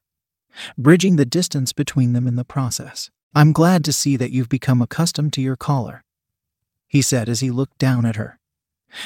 bridging 0.78 1.16
the 1.16 1.26
distance 1.26 1.74
between 1.74 2.14
them 2.14 2.28
in 2.28 2.36
the 2.36 2.46
process. 2.46 3.10
I'm 3.34 3.54
glad 3.54 3.84
to 3.86 3.94
see 3.94 4.16
that 4.18 4.32
you've 4.32 4.50
become 4.50 4.82
accustomed 4.82 5.34
to 5.34 5.42
your 5.42 5.56
collar, 5.56 6.04
he 6.88 7.02
said 7.02 7.30
as 7.30 7.40
he 7.40 7.50
looked 7.50 7.80
down 7.80 8.06
at 8.06 8.16
her. 8.16 8.40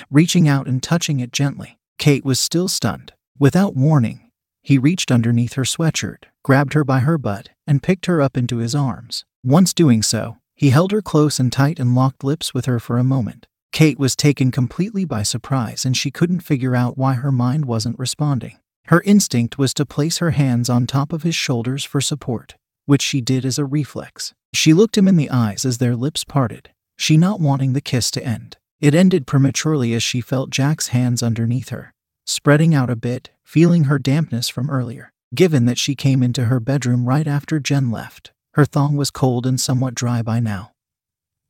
Reaching 0.09 0.47
out 0.47 0.67
and 0.67 0.83
touching 0.83 1.19
it 1.19 1.31
gently, 1.31 1.79
Kate 1.97 2.25
was 2.25 2.39
still 2.39 2.67
stunned. 2.67 3.13
Without 3.39 3.75
warning, 3.75 4.31
he 4.61 4.77
reached 4.77 5.11
underneath 5.11 5.53
her 5.53 5.63
sweatshirt, 5.63 6.25
grabbed 6.43 6.73
her 6.73 6.83
by 6.83 6.99
her 6.99 7.17
butt, 7.17 7.49
and 7.65 7.83
picked 7.83 8.05
her 8.05 8.21
up 8.21 8.37
into 8.37 8.57
his 8.57 8.75
arms. 8.75 9.25
Once 9.43 9.73
doing 9.73 10.01
so, 10.01 10.37
he 10.55 10.69
held 10.69 10.91
her 10.91 11.01
close 11.01 11.39
and 11.39 11.51
tight 11.51 11.79
and 11.79 11.95
locked 11.95 12.23
lips 12.23 12.53
with 12.53 12.65
her 12.65 12.79
for 12.79 12.97
a 12.97 13.03
moment. 13.03 13.47
Kate 13.71 13.99
was 13.99 14.15
taken 14.15 14.51
completely 14.51 15.05
by 15.05 15.23
surprise 15.23 15.85
and 15.85 15.95
she 15.95 16.11
couldn't 16.11 16.41
figure 16.41 16.75
out 16.75 16.97
why 16.97 17.13
her 17.13 17.31
mind 17.31 17.65
wasn't 17.65 17.97
responding. 17.97 18.57
Her 18.87 19.01
instinct 19.03 19.57
was 19.57 19.73
to 19.75 19.85
place 19.85 20.17
her 20.17 20.31
hands 20.31 20.69
on 20.69 20.85
top 20.85 21.13
of 21.13 21.23
his 21.23 21.35
shoulders 21.35 21.85
for 21.85 22.01
support 22.01 22.55
which 22.85 23.01
she 23.01 23.21
did 23.21 23.45
as 23.45 23.57
a 23.57 23.65
reflex. 23.65 24.33
She 24.53 24.73
looked 24.73 24.97
him 24.97 25.07
in 25.07 25.15
the 25.15 25.29
eyes 25.29 25.65
as 25.65 25.77
their 25.77 25.95
lips 25.95 26.23
parted, 26.23 26.71
she 26.97 27.17
not 27.17 27.39
wanting 27.39 27.73
the 27.73 27.79
kiss 27.79 28.11
to 28.11 28.21
end. 28.25 28.57
It 28.81 28.95
ended 28.95 29.27
prematurely 29.27 29.93
as 29.93 30.01
she 30.01 30.21
felt 30.21 30.49
Jack's 30.49 30.87
hands 30.87 31.21
underneath 31.21 31.69
her, 31.69 31.93
spreading 32.25 32.73
out 32.73 32.89
a 32.89 32.95
bit, 32.95 33.29
feeling 33.43 33.83
her 33.83 33.99
dampness 33.99 34.49
from 34.49 34.71
earlier. 34.71 35.11
Given 35.35 35.65
that 35.65 35.77
she 35.77 35.93
came 35.93 36.23
into 36.23 36.45
her 36.45 36.59
bedroom 36.59 37.07
right 37.07 37.27
after 37.27 37.59
Jen 37.59 37.91
left, 37.91 38.31
her 38.55 38.65
thong 38.65 38.97
was 38.97 39.11
cold 39.11 39.45
and 39.45 39.61
somewhat 39.61 39.93
dry 39.93 40.23
by 40.23 40.39
now. 40.39 40.71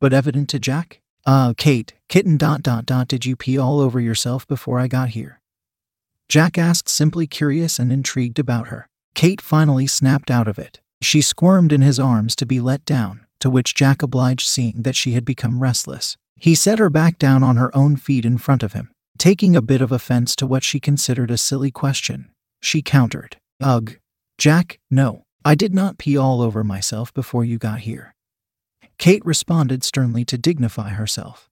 But 0.02 0.12
evident 0.12 0.50
to 0.50 0.60
Jack? 0.60 1.00
Uh, 1.26 1.54
Kate, 1.56 1.94
kitten 2.10 2.36
dot 2.36 2.62
dot 2.64 2.86
dot, 2.86 3.08
did 3.08 3.26
you 3.26 3.38
pee 3.38 3.58
all 3.58 3.80
over 3.80 4.00
yourself 4.02 4.46
before 4.46 4.78
I 4.78 4.88
got 4.88 5.10
here? 5.10 5.40
Jack 6.28 6.58
asked, 6.58 6.90
simply 6.90 7.28
curious 7.28 7.80
and 7.80 7.94
intrigued 7.94 8.40
about 8.40 8.68
her. 8.68 8.90
Kate 9.16 9.40
finally 9.40 9.88
snapped 9.88 10.30
out 10.30 10.48
of 10.50 10.60
it, 10.60 10.82
she 11.02 11.22
squirmed 11.22 11.72
in 11.72 11.82
his 11.82 12.00
arms 12.00 12.36
to 12.36 12.46
be 12.46 12.60
let 12.60 12.84
down, 12.84 13.26
to 13.40 13.50
which 13.50 13.74
Jack 13.74 14.04
obliged, 14.04 14.48
seeing 14.48 14.82
that 14.82 14.96
she 14.96 15.14
had 15.14 15.26
become 15.26 15.62
restless. 15.62 16.18
He 16.42 16.56
set 16.56 16.80
her 16.80 16.90
back 16.90 17.20
down 17.20 17.44
on 17.44 17.58
her 17.58 17.70
own 17.78 17.98
feet 17.98 18.26
in 18.26 18.40
front 18.40 18.64
of 18.64 18.74
him. 18.74 18.90
Taking 19.20 19.56
a 19.56 19.62
bit 19.62 19.80
of 19.80 19.92
offense 19.92 20.36
to 20.38 20.48
what 20.48 20.64
she 20.64 20.80
considered 20.80 21.30
a 21.30 21.38
silly 21.38 21.70
question, 21.70 22.32
she 22.60 22.82
countered, 22.82 23.38
Ugh. 23.62 23.98
Jack, 24.40 24.80
no, 24.90 25.22
I 25.46 25.54
did 25.54 25.72
not 25.72 26.00
pee 26.00 26.18
all 26.18 26.42
over 26.42 26.64
myself 26.64 27.14
before 27.14 27.46
you 27.46 27.60
got 27.60 27.82
here. 27.82 28.16
Kate 28.98 29.24
responded 29.24 29.84
sternly 29.84 30.26
to 30.26 30.36
dignify 30.36 30.90
herself. 30.90 31.48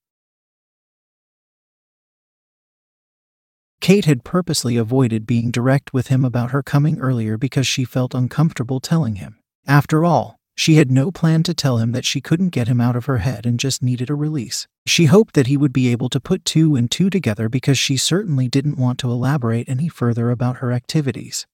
Kate 3.81 4.05
had 4.05 4.23
purposely 4.23 4.75
avoided 4.75 5.27
being 5.27 5.51
direct 5.51 5.93
with 5.93 6.07
him 6.07 6.25
about 6.25 6.49
her 6.49 6.63
coming 6.63 6.97
earlier 6.97 7.37
because 7.37 7.67
she 7.67 7.85
felt 7.85 8.15
uncomfortable 8.15 8.79
telling 8.79 9.17
him. 9.17 9.37
After 9.67 10.03
all, 10.03 10.38
she 10.59 10.75
had 10.75 10.91
no 10.91 11.09
plan 11.09 11.41
to 11.41 11.53
tell 11.53 11.77
him 11.77 11.93
that 11.93 12.03
she 12.03 12.19
couldn't 12.19 12.49
get 12.49 12.67
him 12.67 12.81
out 12.81 12.97
of 12.97 13.05
her 13.05 13.19
head 13.19 13.45
and 13.45 13.57
just 13.57 13.81
needed 13.81 14.09
a 14.09 14.13
release. 14.13 14.67
She 14.85 15.05
hoped 15.05 15.33
that 15.35 15.47
he 15.47 15.55
would 15.55 15.71
be 15.71 15.87
able 15.87 16.09
to 16.09 16.19
put 16.19 16.43
two 16.43 16.75
and 16.75 16.91
two 16.91 17.09
together 17.09 17.47
because 17.47 17.77
she 17.79 17.95
certainly 17.95 18.49
didn't 18.49 18.77
want 18.77 18.99
to 18.99 19.09
elaborate 19.09 19.69
any 19.69 19.87
further 19.87 20.29
about 20.29 20.57
her 20.57 20.73
activities. 20.73 21.47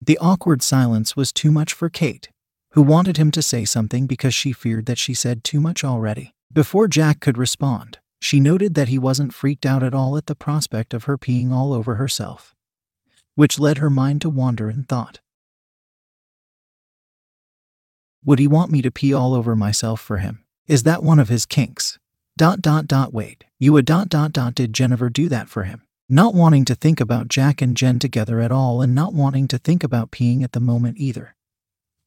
The 0.00 0.16
awkward 0.18 0.62
silence 0.62 1.16
was 1.16 1.32
too 1.32 1.50
much 1.50 1.72
for 1.72 1.90
Kate, 1.90 2.30
who 2.74 2.82
wanted 2.82 3.16
him 3.16 3.32
to 3.32 3.42
say 3.42 3.64
something 3.64 4.06
because 4.06 4.32
she 4.32 4.52
feared 4.52 4.86
that 4.86 4.98
she 4.98 5.12
said 5.12 5.42
too 5.42 5.58
much 5.58 5.82
already. 5.82 6.36
Before 6.52 6.86
Jack 6.86 7.18
could 7.18 7.36
respond, 7.36 7.98
she 8.20 8.38
noted 8.38 8.74
that 8.76 8.86
he 8.86 8.96
wasn't 8.96 9.34
freaked 9.34 9.66
out 9.66 9.82
at 9.82 9.92
all 9.92 10.16
at 10.16 10.26
the 10.26 10.36
prospect 10.36 10.94
of 10.94 11.04
her 11.04 11.18
peeing 11.18 11.50
all 11.50 11.72
over 11.72 11.96
herself, 11.96 12.54
which 13.34 13.58
led 13.58 13.78
her 13.78 13.90
mind 13.90 14.20
to 14.22 14.30
wander 14.30 14.70
in 14.70 14.84
thought. 14.84 15.20
Would 18.24 18.38
he 18.38 18.48
want 18.48 18.70
me 18.70 18.80
to 18.82 18.90
pee 18.90 19.12
all 19.12 19.34
over 19.34 19.54
myself 19.54 20.00
for 20.00 20.18
him? 20.18 20.44
Is 20.66 20.84
that 20.84 21.02
one 21.02 21.18
of 21.18 21.28
his 21.28 21.44
kinks? 21.44 21.98
Dot 22.36 22.62
dot 22.62 22.88
dot 22.88 23.12
wait, 23.12 23.44
you 23.58 23.76
a 23.76 23.82
dot 23.82 24.08
dot 24.08 24.32
dot 24.32 24.54
did 24.54 24.72
Jennifer 24.72 25.08
do 25.08 25.28
that 25.28 25.48
for 25.48 25.64
him? 25.64 25.82
Not 26.08 26.34
wanting 26.34 26.64
to 26.66 26.74
think 26.74 27.00
about 27.00 27.28
Jack 27.28 27.62
and 27.62 27.76
Jen 27.76 27.98
together 27.98 28.40
at 28.40 28.50
all 28.50 28.82
and 28.82 28.94
not 28.94 29.14
wanting 29.14 29.46
to 29.48 29.58
think 29.58 29.84
about 29.84 30.10
peeing 30.10 30.42
at 30.42 30.52
the 30.52 30.60
moment 30.60 30.96
either. 30.98 31.34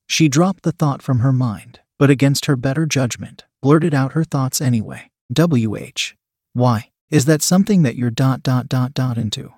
She 0.07 0.27
dropped 0.27 0.63
the 0.63 0.71
thought 0.71 1.01
from 1.01 1.19
her 1.19 1.33
mind, 1.33 1.79
but 1.99 2.09
against 2.09 2.45
her 2.45 2.55
better 2.55 2.85
judgment, 2.85 3.45
blurted 3.61 3.93
out 3.93 4.13
her 4.13 4.23
thoughts 4.23 4.61
anyway. 4.61 5.09
WH. 5.33 6.13
Why? 6.53 6.91
Is 7.09 7.25
that 7.25 7.41
something 7.41 7.83
that 7.83 7.95
you're 7.95 8.09
dot 8.09 8.43
dot 8.43 8.67
dot 8.67 8.93
dot 8.93 9.17
into? 9.17 9.53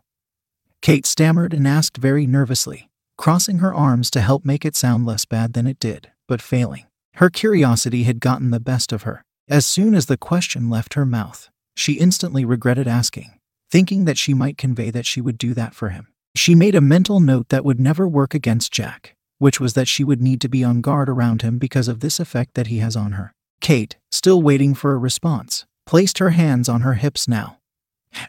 Kate 0.82 1.06
stammered 1.06 1.54
and 1.54 1.68
asked 1.68 1.98
very 1.98 2.26
nervously, 2.26 2.90
crossing 3.18 3.60
her 3.60 3.74
arms 3.74 4.10
to 4.12 4.22
help 4.22 4.46
make 4.46 4.64
it 4.64 4.76
sound 4.76 5.06
less 5.06 5.26
bad 5.26 5.54
than 5.54 5.68
it 5.68 5.80
did, 5.80 6.12
but 6.28 6.42
failing. 6.42 6.86
Her 7.16 7.30
curiosity 7.30 8.04
had 8.04 8.22
gotten 8.22 8.52
the 8.52 8.60
best 8.60 8.94
of 8.94 9.04
her. 9.04 9.24
As 9.50 9.66
soon 9.66 9.94
as 9.94 10.06
the 10.06 10.18
question 10.18 10.70
left 10.70 10.94
her 10.94 11.06
mouth, 11.06 11.50
she 11.76 11.94
instantly 11.94 12.46
regretted 12.46 12.88
asking, 12.88 13.40
thinking 13.70 14.06
that 14.06 14.18
she 14.18 14.34
might 14.34 14.58
convey 14.58 14.90
that 14.92 15.06
she 15.06 15.22
would 15.22 15.38
do 15.38 15.54
that 15.54 15.74
for 15.74 15.90
him. 15.90 16.08
She 16.36 16.56
made 16.56 16.76
a 16.76 16.82
mental 16.82 17.20
note 17.20 17.50
that 17.50 17.66
would 17.66 17.80
never 17.80 18.08
work 18.08 18.34
against 18.34 18.72
Jack, 18.72 19.16
which 19.38 19.60
was 19.60 19.74
that 19.74 19.88
she 19.88 20.04
would 20.04 20.22
need 20.22 20.40
to 20.42 20.50
be 20.50 20.64
on 20.64 20.82
guard 20.82 21.10
around 21.10 21.42
him 21.42 21.58
because 21.58 21.88
of 21.88 22.00
this 22.00 22.20
effect 22.20 22.54
that 22.54 22.68
he 22.68 22.78
has 22.78 22.96
on 22.96 23.14
her. 23.14 23.34
Kate, 23.60 23.98
still 24.12 24.42
waiting 24.42 24.74
for 24.74 24.94
a 24.94 24.98
response, 24.98 25.66
placed 25.86 26.20
her 26.20 26.30
hands 26.30 26.70
on 26.70 26.82
her 26.82 26.94
hips 26.94 27.28
now. 27.28 27.58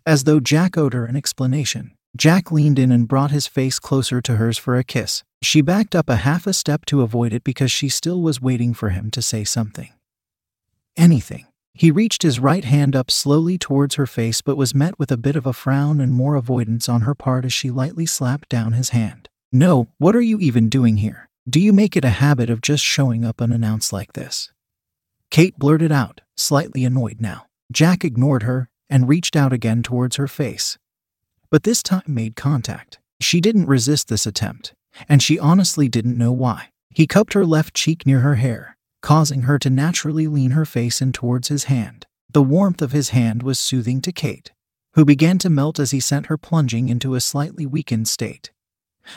As 0.04 0.24
though 0.24 0.40
Jack 0.40 0.76
owed 0.76 0.94
her 0.94 1.06
an 1.06 1.16
explanation, 1.16 1.92
Jack 2.16 2.50
leaned 2.50 2.78
in 2.78 2.90
and 2.90 3.06
brought 3.06 3.30
his 3.30 3.46
face 3.46 3.78
closer 3.78 4.20
to 4.20 4.36
hers 4.36 4.58
for 4.58 4.76
a 4.76 4.84
kiss. 4.84 5.22
She 5.42 5.60
backed 5.60 5.94
up 5.94 6.08
a 6.08 6.16
half 6.16 6.46
a 6.46 6.52
step 6.52 6.84
to 6.86 7.02
avoid 7.02 7.32
it 7.32 7.44
because 7.44 7.70
she 7.70 7.88
still 7.88 8.20
was 8.20 8.42
waiting 8.42 8.74
for 8.74 8.90
him 8.90 9.10
to 9.12 9.22
say 9.22 9.44
something. 9.44 9.90
Anything. 10.96 11.46
He 11.72 11.90
reached 11.90 12.22
his 12.22 12.40
right 12.40 12.64
hand 12.64 12.96
up 12.96 13.10
slowly 13.10 13.56
towards 13.56 13.94
her 13.94 14.06
face 14.06 14.42
but 14.42 14.56
was 14.56 14.74
met 14.74 14.98
with 14.98 15.10
a 15.10 15.16
bit 15.16 15.36
of 15.36 15.46
a 15.46 15.52
frown 15.52 16.00
and 16.00 16.12
more 16.12 16.34
avoidance 16.34 16.88
on 16.88 17.02
her 17.02 17.14
part 17.14 17.44
as 17.44 17.52
she 17.52 17.70
lightly 17.70 18.06
slapped 18.06 18.48
down 18.48 18.72
his 18.72 18.90
hand. 18.90 19.28
No, 19.52 19.88
what 19.98 20.16
are 20.16 20.20
you 20.20 20.38
even 20.40 20.68
doing 20.68 20.98
here? 20.98 21.28
Do 21.48 21.58
you 21.58 21.72
make 21.72 21.96
it 21.96 22.04
a 22.04 22.10
habit 22.10 22.50
of 22.50 22.60
just 22.60 22.84
showing 22.84 23.24
up 23.24 23.40
unannounced 23.40 23.92
like 23.92 24.12
this? 24.12 24.52
Kate 25.30 25.58
blurted 25.58 25.92
out, 25.92 26.20
slightly 26.36 26.84
annoyed 26.84 27.20
now. 27.20 27.46
Jack 27.72 28.04
ignored 28.04 28.42
her 28.42 28.68
and 28.90 29.08
reached 29.08 29.36
out 29.36 29.52
again 29.52 29.82
towards 29.82 30.16
her 30.16 30.28
face, 30.28 30.76
but 31.50 31.64
this 31.64 31.82
time 31.82 32.02
made 32.06 32.36
contact. 32.36 32.98
She 33.20 33.40
didn't 33.40 33.66
resist 33.66 34.08
this 34.08 34.26
attempt, 34.26 34.72
and 35.08 35.22
she 35.22 35.38
honestly 35.38 35.88
didn't 35.88 36.18
know 36.18 36.32
why. 36.32 36.68
He 36.90 37.06
cupped 37.06 37.34
her 37.34 37.44
left 37.44 37.74
cheek 37.74 38.06
near 38.06 38.20
her 38.20 38.36
hair, 38.36 38.76
causing 39.02 39.42
her 39.42 39.58
to 39.58 39.70
naturally 39.70 40.26
lean 40.26 40.52
her 40.52 40.64
face 40.64 41.00
in 41.00 41.12
towards 41.12 41.48
his 41.48 41.64
hand. 41.64 42.06
The 42.32 42.42
warmth 42.42 42.82
of 42.82 42.92
his 42.92 43.10
hand 43.10 43.42
was 43.42 43.58
soothing 43.58 44.00
to 44.02 44.12
Kate, 44.12 44.52
who 44.94 45.04
began 45.04 45.38
to 45.38 45.50
melt 45.50 45.78
as 45.78 45.90
he 45.90 46.00
sent 46.00 46.26
her 46.26 46.38
plunging 46.38 46.88
into 46.88 47.14
a 47.14 47.20
slightly 47.20 47.66
weakened 47.66 48.08
state. 48.08 48.50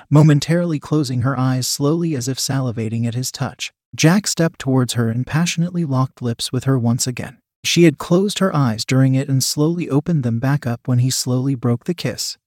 Momentarily 0.09 0.79
closing 0.79 1.21
her 1.21 1.37
eyes 1.37 1.67
slowly 1.67 2.15
as 2.15 2.27
if 2.27 2.37
salivating 2.37 3.05
at 3.05 3.15
his 3.15 3.31
touch, 3.31 3.71
Jack 3.95 4.25
stepped 4.25 4.59
towards 4.59 4.93
her 4.93 5.09
and 5.09 5.27
passionately 5.27 5.85
locked 5.85 6.21
lips 6.21 6.51
with 6.51 6.63
her 6.63 6.79
once 6.79 7.05
again. 7.05 7.37
She 7.63 7.83
had 7.83 7.97
closed 7.97 8.39
her 8.39 8.55
eyes 8.55 8.85
during 8.85 9.15
it 9.15 9.29
and 9.29 9.43
slowly 9.43 9.89
opened 9.89 10.23
them 10.23 10.39
back 10.39 10.67
up 10.67 10.87
when 10.87 10.99
he 10.99 11.09
slowly 11.09 11.55
broke 11.55 11.85
the 11.85 11.93
kiss 11.93 12.37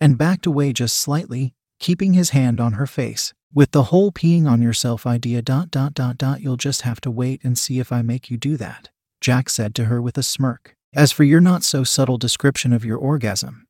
and 0.00 0.18
backed 0.18 0.46
away 0.46 0.72
just 0.72 0.98
slightly, 0.98 1.54
keeping 1.78 2.14
his 2.14 2.30
hand 2.30 2.60
on 2.60 2.74
her 2.74 2.86
face. 2.86 3.34
With 3.52 3.70
the 3.70 3.84
whole 3.84 4.12
peeing 4.12 4.46
on 4.46 4.62
yourself 4.62 5.06
idea 5.06 5.42
dot 5.42 5.70
dot 5.70 5.94
dot 5.94 6.18
dot 6.18 6.40
you'll 6.40 6.56
just 6.56 6.82
have 6.82 7.00
to 7.02 7.10
wait 7.10 7.42
and 7.42 7.58
see 7.58 7.78
if 7.78 7.90
I 7.90 8.02
make 8.02 8.30
you 8.30 8.36
do 8.36 8.56
that, 8.58 8.90
Jack 9.20 9.48
said 9.48 9.74
to 9.76 9.86
her 9.86 10.00
with 10.00 10.18
a 10.18 10.22
smirk. 10.22 10.76
As 10.94 11.12
for 11.12 11.24
your 11.24 11.40
not 11.40 11.64
so 11.64 11.84
subtle 11.84 12.18
description 12.18 12.72
of 12.72 12.84
your 12.84 12.98
orgasm, 12.98 13.66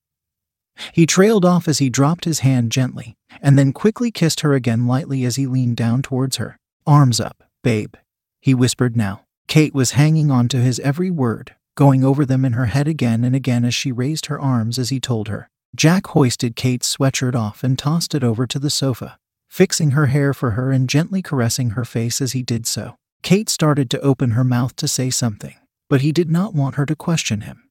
he 0.93 1.07
trailed 1.07 1.45
off 1.45 1.67
as 1.67 1.79
he 1.79 1.91
dropped 1.91 2.25
his 2.25 2.41
hand 2.41 2.71
gently, 2.71 3.17
and 3.43 3.59
then 3.59 3.73
quickly 3.73 4.11
kissed 4.11 4.41
her 4.41 4.55
again 4.55 4.87
lightly 4.87 5.25
as 5.25 5.37
he 5.37 5.47
leaned 5.47 5.77
down 5.77 6.03
towards 6.03 6.37
her. 6.37 6.57
Arms 6.87 7.19
up, 7.19 7.43
babe, 7.65 7.95
he 8.41 8.55
whispered 8.55 8.97
now. 8.97 9.25
Kate 9.49 9.75
was 9.75 9.93
hanging 9.93 10.31
on 10.31 10.47
to 10.49 10.59
his 10.59 10.79
every 10.81 11.11
word, 11.11 11.57
going 11.75 12.05
over 12.05 12.27
them 12.27 12.45
in 12.45 12.53
her 12.53 12.67
head 12.67 12.87
again 12.87 13.25
and 13.25 13.35
again 13.35 13.65
as 13.65 13.75
she 13.75 13.91
raised 13.91 14.27
her 14.27 14.39
arms 14.39 14.79
as 14.79 14.91
he 14.91 15.01
told 15.01 15.29
her. 15.29 15.49
Jack 15.75 16.09
hoisted 16.09 16.55
Kate's 16.55 16.97
sweatshirt 16.97 17.35
off 17.35 17.65
and 17.65 17.79
tossed 17.79 18.15
it 18.15 18.23
over 18.23 18.47
to 18.47 18.59
the 18.59 18.69
sofa, 18.69 19.19
fixing 19.49 19.93
her 19.93 20.07
hair 20.07 20.35
for 20.35 20.51
her 20.53 20.71
and 20.71 20.89
gently 20.89 21.23
caressing 21.23 21.71
her 21.71 21.85
face 21.85 22.21
as 22.21 22.33
he 22.33 22.43
did 22.43 22.67
so. 22.67 22.97
Kate 23.23 23.49
started 23.49 23.91
to 23.91 24.01
open 24.01 24.33
her 24.33 24.45
mouth 24.45 24.77
to 24.77 24.87
say 24.87 25.09
something, 25.09 25.55
but 25.89 26.03
he 26.03 26.13
did 26.13 26.31
not 26.31 26.55
want 26.55 26.75
her 26.75 26.85
to 26.85 26.95
question 26.95 27.41
him. 27.41 27.69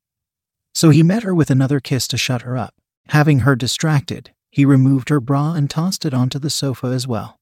So 0.74 0.90
he 0.90 1.04
met 1.04 1.24
her 1.24 1.34
with 1.34 1.52
another 1.52 1.80
kiss 1.80 2.08
to 2.10 2.18
shut 2.18 2.42
her 2.42 2.58
up. 2.58 2.74
Having 3.10 3.40
her 3.40 3.56
distracted, 3.56 4.32
he 4.50 4.66
removed 4.66 5.10
her 5.10 5.20
bra 5.20 5.54
and 5.54 5.70
tossed 5.70 6.06
it 6.06 6.14
onto 6.14 6.40
the 6.40 6.50
sofa 6.50 6.88
as 6.88 7.08
well, 7.08 7.38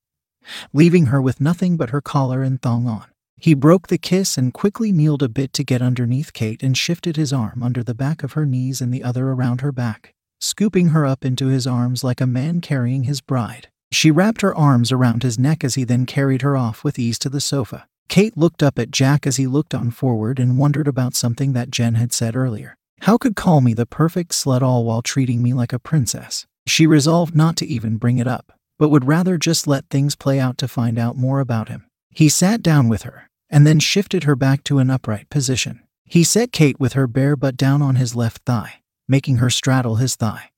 leaving 0.74 1.08
her 1.08 1.22
with 1.22 1.40
nothing 1.40 1.78
but 1.78 1.92
her 1.92 2.02
collar 2.02 2.44
and 2.44 2.62
thong 2.62 2.88
on. 2.88 3.06
He 3.38 3.54
broke 3.54 3.88
the 3.88 3.98
kiss 3.98 4.38
and 4.38 4.54
quickly 4.54 4.92
kneeled 4.92 5.22
a 5.22 5.30
bit 5.30 5.54
to 5.54 5.64
get 5.64 5.82
underneath 5.82 6.34
Kate 6.34 6.64
and 6.64 6.78
shifted 6.78 7.16
his 7.16 7.34
arm 7.34 7.62
under 7.62 7.84
the 7.84 7.94
back 7.94 8.24
of 8.24 8.34
her 8.34 8.46
knees 8.46 8.82
and 8.82 8.94
the 8.94 9.04
other 9.04 9.30
around 9.30 9.62
her 9.62 9.72
back, 9.72 10.14
scooping 10.40 10.90
her 10.90 11.06
up 11.06 11.26
into 11.26 11.48
his 11.48 11.68
arms 11.68 12.04
like 12.04 12.22
a 12.22 12.28
man 12.28 12.62
carrying 12.62 13.04
his 13.04 13.22
bride. 13.22 13.68
She 13.92 14.12
wrapped 14.12 14.42
her 14.42 14.56
arms 14.56 14.92
around 14.92 15.24
his 15.24 15.38
neck 15.38 15.64
as 15.64 15.76
he 15.76 15.84
then 15.84 16.06
carried 16.06 16.42
her 16.42 16.58
off 16.58 16.84
with 16.84 16.98
ease 16.98 17.20
to 17.20 17.30
the 17.30 17.42
sofa. 17.42 17.88
Kate 18.08 18.38
looked 18.38 18.64
up 18.64 18.80
at 18.80 18.92
Jack 18.92 19.26
as 19.26 19.38
he 19.38 19.48
looked 19.48 19.74
on 19.74 19.92
forward 19.92 20.40
and 20.40 20.58
wondered 20.58 20.88
about 20.88 21.16
something 21.16 21.54
that 21.54 21.72
Jen 21.72 21.96
had 21.96 22.14
said 22.14 22.36
earlier. 22.36 22.76
How 23.02 23.18
could 23.18 23.36
call 23.36 23.62
me 23.62 23.74
the 23.74 23.86
perfect 23.86 24.32
slut 24.32 24.62
all 24.62 24.86
while 24.86 25.02
treating 25.02 25.42
me 25.42 25.54
like 25.54 25.74
a 25.74 25.80
princess? 25.80 26.46
She 26.68 26.88
resolved 26.88 27.36
not 27.36 27.56
to 27.58 27.66
even 27.66 27.98
bring 27.98 28.18
it 28.18 28.28
up, 28.28 28.54
but 28.80 28.90
would 28.90 29.06
rather 29.06 29.38
just 29.38 29.68
let 29.68 29.90
things 29.90 30.16
play 30.16 30.40
out 30.40 30.58
to 30.60 30.68
find 30.68 30.98
out 30.98 31.18
more 31.18 31.40
about 31.40 31.70
him. 31.70 31.86
He 32.16 32.30
sat 32.30 32.64
down 32.64 32.88
with 32.88 33.02
her, 33.04 33.30
and 33.50 33.68
then 33.68 33.80
shifted 33.80 34.24
her 34.24 34.38
back 34.38 34.64
to 34.64 34.80
an 34.80 34.90
upright 34.90 35.30
position. 35.30 35.82
He 36.06 36.24
set 36.24 36.54
Kate 36.54 36.80
with 36.80 36.94
her 36.94 37.08
bare 37.08 37.36
butt 37.36 37.58
down 37.58 37.82
on 37.82 37.98
his 37.98 38.16
left 38.16 38.44
thigh, 38.46 38.76
making 39.06 39.38
her 39.38 39.50
straddle 39.50 39.98
his 39.98 40.16
thigh. 40.16 40.52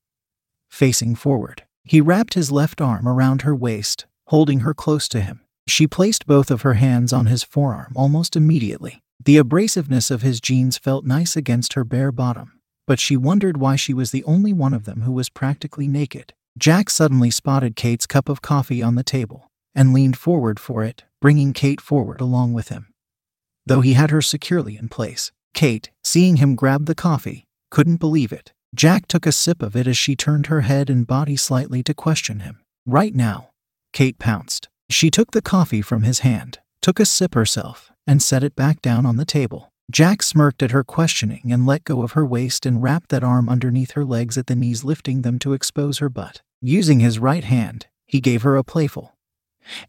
Facing 0.70 1.16
forward, 1.16 1.64
he 1.82 2.00
wrapped 2.00 2.34
his 2.34 2.52
left 2.52 2.80
arm 2.80 3.08
around 3.08 3.42
her 3.42 3.56
waist, 3.56 4.06
holding 4.28 4.60
her 4.60 4.72
close 4.72 5.08
to 5.08 5.20
him. 5.20 5.40
She 5.66 5.88
placed 5.88 6.28
both 6.28 6.52
of 6.52 6.62
her 6.62 6.74
hands 6.74 7.12
on 7.12 7.26
his 7.26 7.42
forearm 7.42 7.92
almost 7.96 8.36
immediately. 8.36 9.02
The 9.24 9.38
abrasiveness 9.38 10.12
of 10.12 10.22
his 10.22 10.40
jeans 10.40 10.78
felt 10.78 11.04
nice 11.04 11.34
against 11.34 11.72
her 11.72 11.82
bare 11.82 12.12
bottom, 12.12 12.60
but 12.86 13.00
she 13.00 13.16
wondered 13.16 13.56
why 13.56 13.74
she 13.74 13.92
was 13.92 14.12
the 14.12 14.22
only 14.22 14.52
one 14.52 14.74
of 14.74 14.84
them 14.84 15.00
who 15.00 15.10
was 15.10 15.28
practically 15.28 15.88
naked. 15.88 16.34
Jack 16.56 16.88
suddenly 16.88 17.32
spotted 17.32 17.74
Kate's 17.74 18.06
cup 18.06 18.28
of 18.28 18.42
coffee 18.42 18.80
on 18.80 18.94
the 18.94 19.02
table 19.02 19.50
and 19.74 19.92
leaned 19.92 20.16
forward 20.16 20.60
for 20.60 20.84
it, 20.84 21.02
bringing 21.20 21.52
Kate 21.52 21.80
forward 21.80 22.20
along 22.20 22.52
with 22.52 22.68
him. 22.68 22.92
Though 23.66 23.80
he 23.80 23.94
had 23.94 24.10
her 24.10 24.22
securely 24.22 24.76
in 24.76 24.88
place, 24.88 25.32
Kate, 25.54 25.90
seeing 26.04 26.36
him 26.36 26.54
grab 26.54 26.86
the 26.86 26.94
coffee, 26.94 27.44
couldn't 27.70 27.96
believe 27.96 28.32
it. 28.32 28.52
Jack 28.74 29.06
took 29.08 29.26
a 29.26 29.32
sip 29.32 29.62
of 29.62 29.74
it 29.74 29.86
as 29.86 29.96
she 29.96 30.14
turned 30.14 30.46
her 30.46 30.62
head 30.62 30.88
and 30.90 31.06
body 31.06 31.36
slightly 31.36 31.82
to 31.82 31.94
question 31.94 32.40
him. 32.40 32.60
Right 32.86 33.14
now, 33.14 33.50
Kate 33.92 34.18
pounced. 34.18 34.68
She 34.90 35.10
took 35.10 35.32
the 35.32 35.42
coffee 35.42 35.82
from 35.82 36.02
his 36.02 36.20
hand, 36.20 36.60
took 36.80 37.00
a 37.00 37.04
sip 37.04 37.34
herself, 37.34 37.90
and 38.06 38.22
set 38.22 38.42
it 38.42 38.56
back 38.56 38.80
down 38.80 39.04
on 39.04 39.16
the 39.16 39.24
table. 39.24 39.72
Jack 39.90 40.22
smirked 40.22 40.62
at 40.62 40.70
her 40.70 40.84
questioning 40.84 41.50
and 41.50 41.66
let 41.66 41.84
go 41.84 42.02
of 42.02 42.12
her 42.12 42.24
waist 42.24 42.66
and 42.66 42.82
wrapped 42.82 43.08
that 43.08 43.24
arm 43.24 43.48
underneath 43.48 43.92
her 43.92 44.04
legs 44.04 44.36
at 44.36 44.46
the 44.46 44.56
knees, 44.56 44.84
lifting 44.84 45.22
them 45.22 45.38
to 45.38 45.54
expose 45.54 45.98
her 45.98 46.10
butt. 46.10 46.42
Using 46.60 47.00
his 47.00 47.18
right 47.18 47.44
hand, 47.44 47.86
he 48.06 48.20
gave 48.20 48.42
her 48.42 48.56
a 48.56 48.64
playful, 48.64 49.14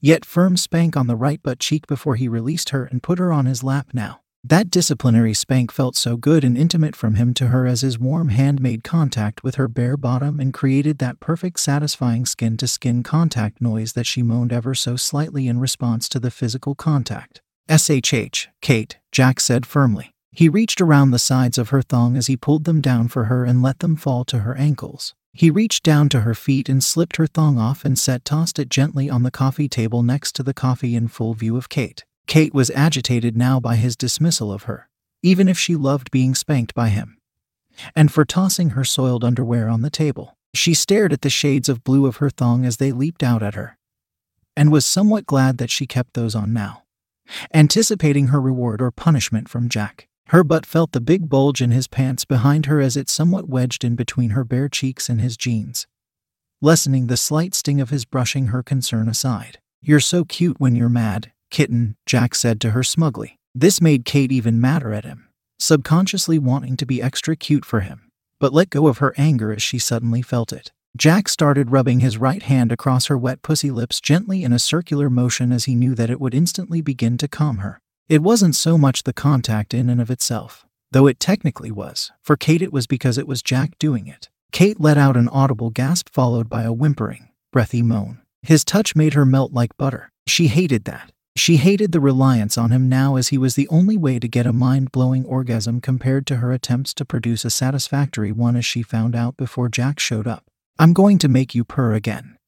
yet 0.01 0.25
firm 0.25 0.57
spank 0.57 0.97
on 0.97 1.07
the 1.07 1.15
right 1.15 1.41
butt 1.41 1.59
cheek 1.59 1.87
before 1.87 2.15
he 2.15 2.27
released 2.27 2.69
her 2.69 2.85
and 2.85 3.03
put 3.03 3.19
her 3.19 3.31
on 3.31 3.45
his 3.45 3.63
lap 3.63 3.87
now. 3.93 4.21
That 4.43 4.71
disciplinary 4.71 5.33
spank 5.33 5.69
felt 5.69 5.97
so 5.97 6.15
good 6.15 6.45
and 6.45 6.57
intimate 6.57 6.95
from 6.95 7.15
him 7.15 7.33
to 7.35 7.47
her 7.47 7.67
as 7.67 7.81
his 7.81 7.99
warm 7.99 8.29
hand 8.29 8.61
made 8.61 8.85
contact 8.85 9.43
with 9.43 9.55
her 9.55 9.67
bare 9.67 9.97
bottom 9.97 10.39
and 10.39 10.53
created 10.53 10.99
that 10.99 11.19
perfect 11.19 11.59
satisfying 11.59 12.25
skin 12.25 12.55
to 12.57 12.67
skin 12.67 13.03
contact 13.03 13.59
noise 13.59 13.93
that 13.93 14.05
she 14.05 14.23
moaned 14.23 14.53
ever 14.53 14.73
so 14.73 14.95
slightly 14.95 15.49
in 15.49 15.59
response 15.59 16.07
to 16.09 16.21
the 16.21 16.31
physical 16.31 16.73
contact. 16.73 17.41
SHH, 17.67 18.47
Kate, 18.61 18.97
Jack 19.11 19.41
said 19.41 19.65
firmly. 19.65 20.13
He 20.31 20.47
reached 20.47 20.79
around 20.79 21.11
the 21.11 21.19
sides 21.19 21.57
of 21.57 21.69
her 21.69 21.81
thong 21.81 22.15
as 22.15 22.27
he 22.27 22.37
pulled 22.37 22.63
them 22.63 22.79
down 22.79 23.09
for 23.09 23.25
her 23.25 23.43
and 23.43 23.61
let 23.61 23.79
them 23.79 23.97
fall 23.97 24.23
to 24.25 24.39
her 24.39 24.55
ankles. 24.55 25.15
He 25.39 25.49
reached 25.49 25.83
down 25.83 26.09
to 26.09 26.21
her 26.21 26.35
feet 26.35 26.67
and 26.67 26.83
slipped 26.83 27.15
her 27.15 27.25
thong 27.25 27.57
off 27.57 27.85
and 27.85 27.97
set 27.97 28.25
tossed 28.25 28.59
it 28.59 28.67
gently 28.67 29.09
on 29.09 29.23
the 29.23 29.31
coffee 29.31 29.69
table 29.69 30.03
next 30.03 30.35
to 30.35 30.43
the 30.43 30.53
coffee 30.53 30.97
in 30.97 31.07
full 31.07 31.33
view 31.33 31.55
of 31.55 31.69
Kate. 31.69 32.03
Kate 32.27 32.53
was 32.53 32.69
agitated 32.71 33.37
now 33.37 33.57
by 33.57 33.77
his 33.77 33.95
dismissal 33.95 34.51
of 34.51 34.63
her, 34.63 34.89
even 35.23 35.47
if 35.47 35.57
she 35.57 35.77
loved 35.77 36.11
being 36.11 36.35
spanked 36.35 36.73
by 36.73 36.89
him. 36.89 37.17
And 37.95 38.11
for 38.11 38.25
tossing 38.25 38.71
her 38.71 38.83
soiled 38.83 39.23
underwear 39.23 39.69
on 39.69 39.81
the 39.81 39.89
table, 39.89 40.35
she 40.53 40.73
stared 40.73 41.13
at 41.13 41.21
the 41.21 41.29
shades 41.29 41.69
of 41.69 41.85
blue 41.85 42.05
of 42.05 42.17
her 42.17 42.29
thong 42.29 42.65
as 42.65 42.75
they 42.75 42.91
leaped 42.91 43.23
out 43.23 43.41
at 43.41 43.55
her, 43.55 43.77
and 44.57 44.73
was 44.73 44.85
somewhat 44.85 45.25
glad 45.25 45.57
that 45.57 45.71
she 45.71 45.87
kept 45.87 46.15
those 46.15 46.35
on 46.35 46.51
now, 46.51 46.83
anticipating 47.53 48.27
her 48.27 48.41
reward 48.41 48.81
or 48.81 48.91
punishment 48.91 49.47
from 49.47 49.69
Jack. 49.69 50.08
Her 50.29 50.43
butt 50.43 50.63
felt 50.63 50.91
the 50.91 51.01
big 51.01 51.27
bulge 51.27 51.59
in 51.59 51.71
his 51.71 51.87
pants 51.87 52.23
behind 52.23 52.67
her 52.67 52.79
as 52.79 52.95
it 52.95 53.09
somewhat 53.09 53.49
wedged 53.49 53.83
in 53.83 53.95
between 53.95 54.31
her 54.31 54.43
bare 54.43 54.69
cheeks 54.69 55.09
and 55.09 55.19
his 55.19 55.35
jeans, 55.35 55.87
lessening 56.61 57.07
the 57.07 57.17
slight 57.17 57.55
sting 57.55 57.81
of 57.81 57.89
his 57.89 58.05
brushing 58.05 58.47
her 58.47 58.61
concern 58.61 59.09
aside. 59.09 59.57
You're 59.81 59.99
so 59.99 60.23
cute 60.23 60.59
when 60.59 60.75
you're 60.75 60.87
mad, 60.87 61.31
Kitten, 61.49 61.95
Jack 62.05 62.35
said 62.35 62.61
to 62.61 62.71
her 62.71 62.83
smugly. 62.83 63.39
This 63.55 63.81
made 63.81 64.05
Kate 64.05 64.31
even 64.31 64.61
madder 64.61 64.93
at 64.93 65.03
him, 65.03 65.29
subconsciously 65.57 66.37
wanting 66.37 66.77
to 66.77 66.85
be 66.85 67.01
extra 67.01 67.35
cute 67.35 67.65
for 67.65 67.79
him, 67.79 68.11
but 68.39 68.53
let 68.53 68.69
go 68.69 68.85
of 68.85 68.99
her 68.99 69.15
anger 69.17 69.51
as 69.51 69.63
she 69.63 69.79
suddenly 69.79 70.21
felt 70.21 70.53
it. 70.53 70.71
Jack 70.95 71.27
started 71.27 71.71
rubbing 71.71 72.01
his 72.01 72.19
right 72.19 72.43
hand 72.43 72.71
across 72.71 73.07
her 73.07 73.17
wet 73.17 73.41
pussy 73.41 73.71
lips 73.71 73.99
gently 73.99 74.43
in 74.43 74.53
a 74.53 74.59
circular 74.59 75.09
motion 75.09 75.51
as 75.51 75.65
he 75.65 75.73
knew 75.73 75.95
that 75.95 76.11
it 76.11 76.21
would 76.21 76.35
instantly 76.35 76.81
begin 76.81 77.17
to 77.17 77.27
calm 77.27 77.57
her. 77.57 77.81
It 78.09 78.23
wasn't 78.23 78.55
so 78.55 78.75
much 78.75 79.03
the 79.03 79.13
contact 79.13 79.71
in 79.71 79.87
and 79.87 80.01
of 80.01 80.09
itself, 80.09 80.65
though 80.91 81.05
it 81.05 81.19
technically 81.19 81.69
was. 81.69 82.11
For 82.23 82.35
Kate, 82.35 82.63
it 82.63 82.73
was 82.73 82.87
because 82.87 83.19
it 83.19 83.27
was 83.27 83.43
Jack 83.43 83.77
doing 83.77 84.07
it. 84.07 84.29
Kate 84.51 84.81
let 84.81 84.97
out 84.97 85.15
an 85.15 85.29
audible 85.29 85.69
gasp 85.69 86.09
followed 86.11 86.49
by 86.49 86.63
a 86.63 86.73
whimpering, 86.73 87.29
breathy 87.53 87.83
moan. 87.83 88.19
His 88.41 88.65
touch 88.65 88.95
made 88.95 89.13
her 89.13 89.27
melt 89.27 89.53
like 89.53 89.77
butter. 89.77 90.11
She 90.25 90.47
hated 90.47 90.85
that. 90.85 91.11
She 91.35 91.57
hated 91.57 91.91
the 91.91 91.99
reliance 91.99 92.57
on 92.57 92.71
him 92.71 92.89
now 92.89 93.15
as 93.15 93.27
he 93.27 93.37
was 93.37 93.53
the 93.53 93.67
only 93.67 93.95
way 93.95 94.17
to 94.17 94.27
get 94.27 94.47
a 94.47 94.53
mind 94.53 94.91
blowing 94.91 95.23
orgasm 95.23 95.79
compared 95.79 96.25
to 96.27 96.37
her 96.37 96.51
attempts 96.51 96.95
to 96.95 97.05
produce 97.05 97.45
a 97.45 97.51
satisfactory 97.51 98.31
one 98.31 98.55
as 98.55 98.65
she 98.65 98.81
found 98.81 99.15
out 99.15 99.37
before 99.37 99.69
Jack 99.69 99.99
showed 99.99 100.25
up. 100.25 100.45
I'm 100.79 100.93
going 100.93 101.19
to 101.19 101.29
make 101.29 101.53
you 101.53 101.63
purr 101.63 101.93
again. 101.93 102.39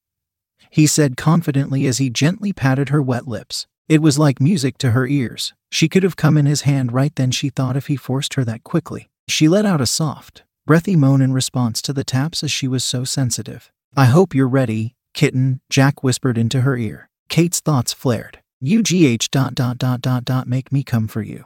He 0.72 0.88
said 0.88 1.18
confidently 1.18 1.86
as 1.86 2.00
he 2.00 2.10
gently 2.10 2.52
patted 2.52 2.90
her 2.90 3.02
wet 3.02 3.28
lips. 3.28 3.68
It 3.88 4.02
was 4.02 4.20
like 4.20 4.40
music 4.40 4.78
to 4.80 4.92
her 4.92 5.08
ears. 5.08 5.54
She 5.70 5.90
could 5.90 6.04
have 6.04 6.16
come 6.16 6.38
in 6.38 6.46
his 6.46 6.62
hand 6.62 6.92
right 6.92 7.16
then, 7.16 7.32
she 7.32 7.50
thought, 7.50 7.78
if 7.78 7.88
he 7.88 7.96
forced 7.96 8.36
her 8.36 8.46
that 8.46 8.64
quickly. 8.64 9.10
She 9.28 9.48
let 9.48 9.66
out 9.66 9.82
a 9.82 9.86
soft, 9.86 10.44
breathy 10.66 10.96
moan 10.96 11.22
in 11.22 11.34
response 11.34 11.82
to 11.84 11.94
the 11.94 12.04
taps 12.04 12.44
as 12.44 12.52
she 12.52 12.68
was 12.68 12.84
so 12.84 13.04
sensitive. 13.04 13.72
I 13.96 14.06
hope 14.06 14.34
you're 14.34 14.48
ready, 14.48 14.96
kitten, 15.14 15.62
Jack 15.70 16.04
whispered 16.04 16.38
into 16.38 16.62
her 16.62 16.78
ear. 16.78 17.10
Kate's 17.30 17.60
thoughts 17.60 17.94
flared. 17.94 18.40
UGH 18.64 19.30
dot 19.32 19.56
dot 19.56 19.78
dot 19.78 20.02
dot 20.02 20.24
dot 20.24 20.48
make 20.48 20.72
me 20.72 20.84
come 20.84 21.08
for 21.08 21.22
you. 21.22 21.46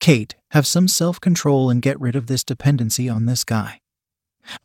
Kate, 0.00 0.34
have 0.50 0.66
some 0.66 0.86
self 0.86 1.20
control 1.20 1.70
and 1.70 1.82
get 1.82 2.00
rid 2.00 2.14
of 2.14 2.26
this 2.26 2.44
dependency 2.44 3.08
on 3.08 3.26
this 3.26 3.42
guy. 3.42 3.80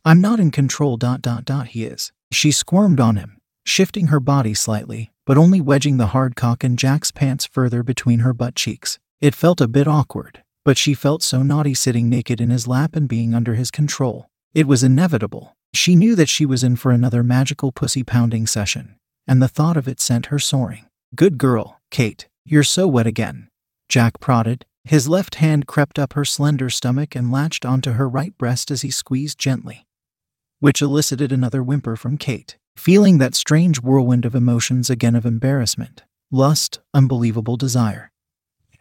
I'm 0.04 0.20
not 0.20 0.38
in 0.38 0.50
control. 0.50 0.96
Dot 0.96 1.22
dot 1.22 1.44
dot. 1.44 1.68
He 1.68 1.84
is. 1.84 2.12
She 2.30 2.52
squirmed 2.52 3.00
on 3.00 3.16
him, 3.16 3.38
shifting 3.64 4.08
her 4.08 4.20
body 4.20 4.54
slightly, 4.54 5.10
but 5.30 5.38
only 5.38 5.60
wedging 5.60 5.96
the 5.96 6.08
hard 6.08 6.34
cock 6.34 6.64
in 6.64 6.76
Jack's 6.76 7.12
pants 7.12 7.46
further 7.46 7.84
between 7.84 8.18
her 8.18 8.32
butt 8.32 8.56
cheeks. 8.56 8.98
It 9.20 9.32
felt 9.32 9.60
a 9.60 9.68
bit 9.68 9.86
awkward, 9.86 10.42
but 10.64 10.76
she 10.76 10.92
felt 10.92 11.22
so 11.22 11.44
naughty 11.44 11.72
sitting 11.72 12.08
naked 12.08 12.40
in 12.40 12.50
his 12.50 12.66
lap 12.66 12.96
and 12.96 13.08
being 13.08 13.32
under 13.32 13.54
his 13.54 13.70
control. 13.70 14.26
It 14.54 14.66
was 14.66 14.82
inevitable. 14.82 15.56
She 15.72 15.94
knew 15.94 16.16
that 16.16 16.28
she 16.28 16.44
was 16.44 16.64
in 16.64 16.74
for 16.74 16.90
another 16.90 17.22
magical 17.22 17.70
pussy 17.70 18.02
pounding 18.02 18.48
session, 18.48 18.96
and 19.24 19.40
the 19.40 19.46
thought 19.46 19.76
of 19.76 19.86
it 19.86 20.00
sent 20.00 20.26
her 20.34 20.40
soaring. 20.40 20.86
Good 21.14 21.38
girl, 21.38 21.80
Kate. 21.92 22.26
You're 22.44 22.64
so 22.64 22.88
wet 22.88 23.06
again. 23.06 23.46
Jack 23.88 24.18
prodded. 24.18 24.66
His 24.82 25.08
left 25.08 25.36
hand 25.36 25.68
crept 25.68 25.96
up 25.96 26.14
her 26.14 26.24
slender 26.24 26.70
stomach 26.70 27.14
and 27.14 27.30
latched 27.30 27.64
onto 27.64 27.92
her 27.92 28.08
right 28.08 28.36
breast 28.36 28.68
as 28.72 28.82
he 28.82 28.90
squeezed 28.90 29.38
gently, 29.38 29.86
which 30.58 30.82
elicited 30.82 31.30
another 31.30 31.62
whimper 31.62 31.94
from 31.94 32.18
Kate. 32.18 32.56
Feeling 32.76 33.18
that 33.18 33.34
strange 33.34 33.80
whirlwind 33.80 34.24
of 34.24 34.34
emotions 34.34 34.90
again 34.90 35.14
of 35.14 35.26
embarrassment, 35.26 36.04
lust, 36.30 36.80
unbelievable 36.94 37.56
desire, 37.56 38.10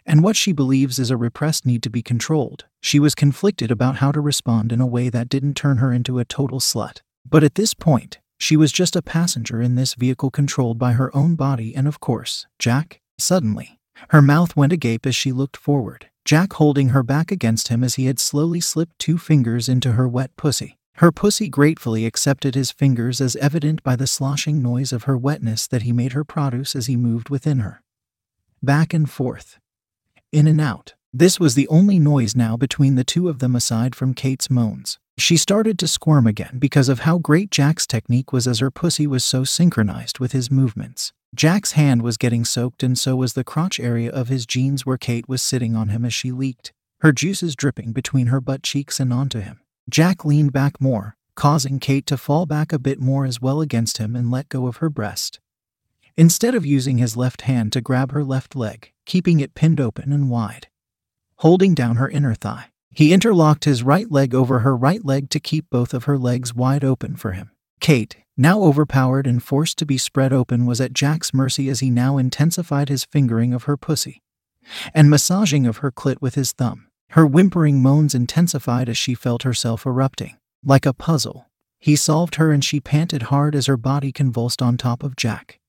and 0.10 0.24
what 0.24 0.36
she 0.36 0.54
believes 0.54 0.98
is 0.98 1.12
a 1.12 1.18
repressed 1.18 1.68
need 1.68 1.84
to 1.84 1.90
be 1.92 2.02
controlled, 2.02 2.66
she 2.82 3.00
was 3.00 3.14
conflicted 3.14 3.70
about 3.70 3.98
how 3.98 4.12
to 4.12 4.20
respond 4.20 4.72
in 4.72 4.82
a 4.82 4.88
way 4.88 5.08
that 5.08 5.30
didn't 5.30 5.54
turn 5.54 5.78
her 5.78 5.94
into 5.94 6.18
a 6.18 6.26
total 6.26 6.60
slut. 6.60 7.02
But 7.30 7.44
at 7.44 7.54
this 7.54 7.76
point, 7.76 8.18
she 8.40 8.58
was 8.58 8.72
just 8.72 8.96
a 8.96 9.04
passenger 9.04 9.62
in 9.62 9.76
this 9.76 9.94
vehicle 9.94 10.32
controlled 10.32 10.80
by 10.80 10.94
her 10.94 11.16
own 11.16 11.36
body 11.36 11.76
and, 11.76 11.88
of 11.88 12.00
course, 12.00 12.48
Jack. 12.58 13.02
Suddenly, 13.20 13.80
her 14.10 14.22
mouth 14.22 14.56
went 14.56 14.74
agape 14.74 15.06
as 15.06 15.16
she 15.16 15.32
looked 15.32 15.58
forward, 15.58 16.10
Jack 16.26 16.54
holding 16.54 16.90
her 16.90 17.04
back 17.04 17.32
against 17.32 17.68
him 17.68 17.84
as 17.84 17.94
he 17.94 18.06
had 18.06 18.20
slowly 18.20 18.60
slipped 18.60 18.98
two 18.98 19.20
fingers 19.20 19.70
into 19.70 19.92
her 19.92 20.08
wet 20.08 20.36
pussy. 20.38 20.79
Her 21.00 21.14
pussy 21.14 21.48
gratefully 21.48 22.06
accepted 22.06 22.56
his 22.56 22.72
fingers 22.72 23.22
as 23.22 23.38
evident 23.38 23.82
by 23.84 23.96
the 23.96 24.06
sloshing 24.06 24.62
noise 24.62 24.92
of 24.92 25.04
her 25.04 25.18
wetness 25.18 25.66
that 25.66 25.84
he 25.84 25.94
made 25.94 26.12
her 26.12 26.26
produce 26.26 26.76
as 26.76 26.88
he 26.88 26.98
moved 26.98 27.30
within 27.30 27.60
her. 27.60 27.82
Back 28.62 28.94
and 28.94 29.10
forth. 29.10 29.60
In 30.34 30.46
and 30.46 30.60
out. 30.60 30.96
This 31.14 31.40
was 31.40 31.56
the 31.56 31.70
only 31.70 32.00
noise 32.00 32.36
now 32.36 32.58
between 32.58 32.96
the 32.96 33.06
two 33.06 33.30
of 33.30 33.40
them 33.40 33.56
aside 33.56 33.96
from 33.96 34.14
Kate's 34.14 34.50
moans. 34.50 35.00
She 35.18 35.38
started 35.38 35.80
to 35.80 35.88
squirm 35.88 36.28
again 36.28 36.58
because 36.60 36.90
of 36.90 37.00
how 37.00 37.18
great 37.18 37.50
Jack's 37.50 37.88
technique 37.88 38.34
was 38.34 38.46
as 38.46 38.60
her 38.60 38.70
pussy 38.70 39.08
was 39.08 39.24
so 39.24 39.46
synchronized 39.46 40.20
with 40.20 40.34
his 40.34 40.52
movements. 40.52 41.14
Jack's 41.34 41.72
hand 41.72 42.02
was 42.02 42.18
getting 42.18 42.44
soaked 42.44 42.84
and 42.84 43.00
so 43.00 43.16
was 43.16 43.36
the 43.36 43.46
crotch 43.46 43.80
area 43.80 44.12
of 44.12 44.28
his 44.28 44.46
jeans 44.46 44.86
where 44.86 44.98
Kate 44.98 45.30
was 45.30 45.42
sitting 45.42 45.78
on 45.78 45.88
him 45.88 46.04
as 46.04 46.14
she 46.14 46.34
leaked, 46.34 46.74
her 47.00 47.14
juices 47.14 47.56
dripping 47.56 47.94
between 47.94 48.28
her 48.28 48.42
butt 48.42 48.64
cheeks 48.64 49.00
and 49.00 49.14
onto 49.14 49.40
him. 49.40 49.62
Jack 49.90 50.24
leaned 50.24 50.54
back 50.54 50.80
more, 50.80 51.16
causing 51.36 51.80
Kate 51.80 52.06
to 52.06 52.18
fall 52.18 52.46
back 52.46 52.72
a 52.72 52.80
bit 52.80 53.00
more 53.00 53.26
as 53.26 53.42
well 53.42 53.62
against 53.62 53.98
him 53.98 54.16
and 54.16 54.30
let 54.30 54.50
go 54.50 54.68
of 54.68 54.78
her 54.78 54.90
breast. 54.90 55.40
Instead 56.16 56.54
of 56.54 56.66
using 56.66 56.98
his 56.98 57.18
left 57.18 57.42
hand 57.42 57.72
to 57.74 57.82
grab 57.82 58.12
her 58.12 58.24
left 58.24 58.56
leg, 58.56 58.92
keeping 59.06 59.40
it 59.40 59.56
pinned 59.56 59.80
open 59.80 60.12
and 60.12 60.30
wide, 60.30 60.68
holding 61.38 61.74
down 61.74 61.96
her 61.96 62.10
inner 62.10 62.36
thigh, 62.36 62.66
he 62.92 63.14
interlocked 63.14 63.66
his 63.66 63.84
right 63.84 64.12
leg 64.12 64.36
over 64.36 64.60
her 64.60 64.76
right 64.76 65.04
leg 65.06 65.30
to 65.30 65.40
keep 65.40 65.70
both 65.70 65.94
of 65.94 66.04
her 66.04 66.18
legs 66.18 66.54
wide 66.54 66.84
open 66.84 67.16
for 67.16 67.32
him. 67.32 67.52
Kate, 67.80 68.18
now 68.36 68.62
overpowered 68.62 69.26
and 69.26 69.42
forced 69.42 69.78
to 69.78 69.86
be 69.86 69.98
spread 69.98 70.34
open, 70.34 70.66
was 70.66 70.82
at 70.82 70.94
Jack's 70.94 71.34
mercy 71.34 71.70
as 71.70 71.80
he 71.80 71.90
now 71.90 72.18
intensified 72.18 72.90
his 72.90 73.06
fingering 73.06 73.54
of 73.54 73.64
her 73.64 73.78
pussy 73.78 74.22
and 74.94 75.10
massaging 75.10 75.66
of 75.66 75.78
her 75.78 75.92
clit 75.92 76.22
with 76.22 76.36
his 76.36 76.52
thumb. 76.52 76.89
Her 77.14 77.26
whimpering 77.26 77.82
moans 77.82 78.14
intensified 78.14 78.88
as 78.88 78.98
she 78.98 79.16
felt 79.16 79.42
herself 79.42 79.86
erupting. 79.86 80.38
Like 80.64 80.86
a 80.86 80.94
puzzle, 80.94 81.48
he 81.80 81.96
solved 81.96 82.36
her 82.36 82.52
and 82.52 82.64
she 82.64 82.80
panted 82.80 83.24
hard 83.24 83.56
as 83.56 83.66
her 83.66 83.78
body 83.78 84.12
convulsed 84.12 84.62
on 84.62 84.78
top 84.78 85.02
of 85.02 85.16
Jack. 85.16 85.60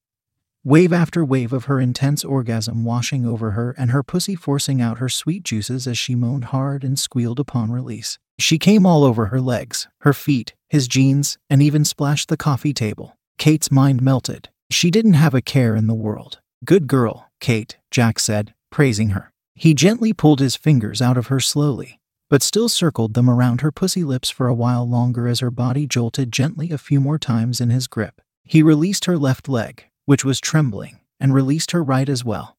Wave 0.64 0.92
after 0.92 1.24
wave 1.24 1.54
of 1.54 1.64
her 1.64 1.80
intense 1.80 2.22
orgasm 2.24 2.84
washing 2.84 3.24
over 3.24 3.52
her 3.52 3.74
and 3.78 3.90
her 3.90 4.02
pussy 4.02 4.34
forcing 4.34 4.82
out 4.82 4.98
her 4.98 5.08
sweet 5.08 5.42
juices 5.42 5.86
as 5.86 5.96
she 5.96 6.14
moaned 6.14 6.46
hard 6.46 6.84
and 6.84 6.98
squealed 6.98 7.40
upon 7.40 7.72
release. 7.72 8.18
She 8.38 8.58
came 8.58 8.84
all 8.84 9.02
over 9.02 9.26
her 9.26 9.40
legs, 9.40 9.88
her 10.00 10.12
feet, 10.12 10.54
his 10.68 10.88
jeans, 10.88 11.38
and 11.48 11.62
even 11.62 11.86
splashed 11.86 12.28
the 12.28 12.36
coffee 12.36 12.74
table. 12.74 13.16
Kate's 13.38 13.70
mind 13.70 14.02
melted. 14.02 14.50
She 14.70 14.90
didn't 14.90 15.14
have 15.14 15.32
a 15.32 15.40
care 15.40 15.74
in 15.74 15.86
the 15.86 15.94
world. 15.94 16.40
Good 16.66 16.86
girl, 16.86 17.30
Kate, 17.40 17.78
Jack 17.90 18.18
said, 18.18 18.52
praising 18.70 19.10
her. 19.10 19.29
He 19.60 19.74
gently 19.74 20.14
pulled 20.14 20.40
his 20.40 20.56
fingers 20.56 21.02
out 21.02 21.18
of 21.18 21.26
her 21.26 21.38
slowly, 21.38 22.00
but 22.30 22.42
still 22.42 22.70
circled 22.70 23.12
them 23.12 23.28
around 23.28 23.60
her 23.60 23.70
pussy 23.70 24.02
lips 24.02 24.30
for 24.30 24.46
a 24.46 24.54
while 24.54 24.88
longer 24.88 25.28
as 25.28 25.40
her 25.40 25.50
body 25.50 25.86
jolted 25.86 26.32
gently 26.32 26.70
a 26.70 26.78
few 26.78 26.98
more 26.98 27.18
times 27.18 27.60
in 27.60 27.68
his 27.68 27.86
grip. 27.86 28.22
He 28.42 28.62
released 28.62 29.04
her 29.04 29.18
left 29.18 29.50
leg, 29.50 29.84
which 30.06 30.24
was 30.24 30.40
trembling, 30.40 31.00
and 31.20 31.34
released 31.34 31.72
her 31.72 31.84
right 31.84 32.08
as 32.08 32.24
well, 32.24 32.56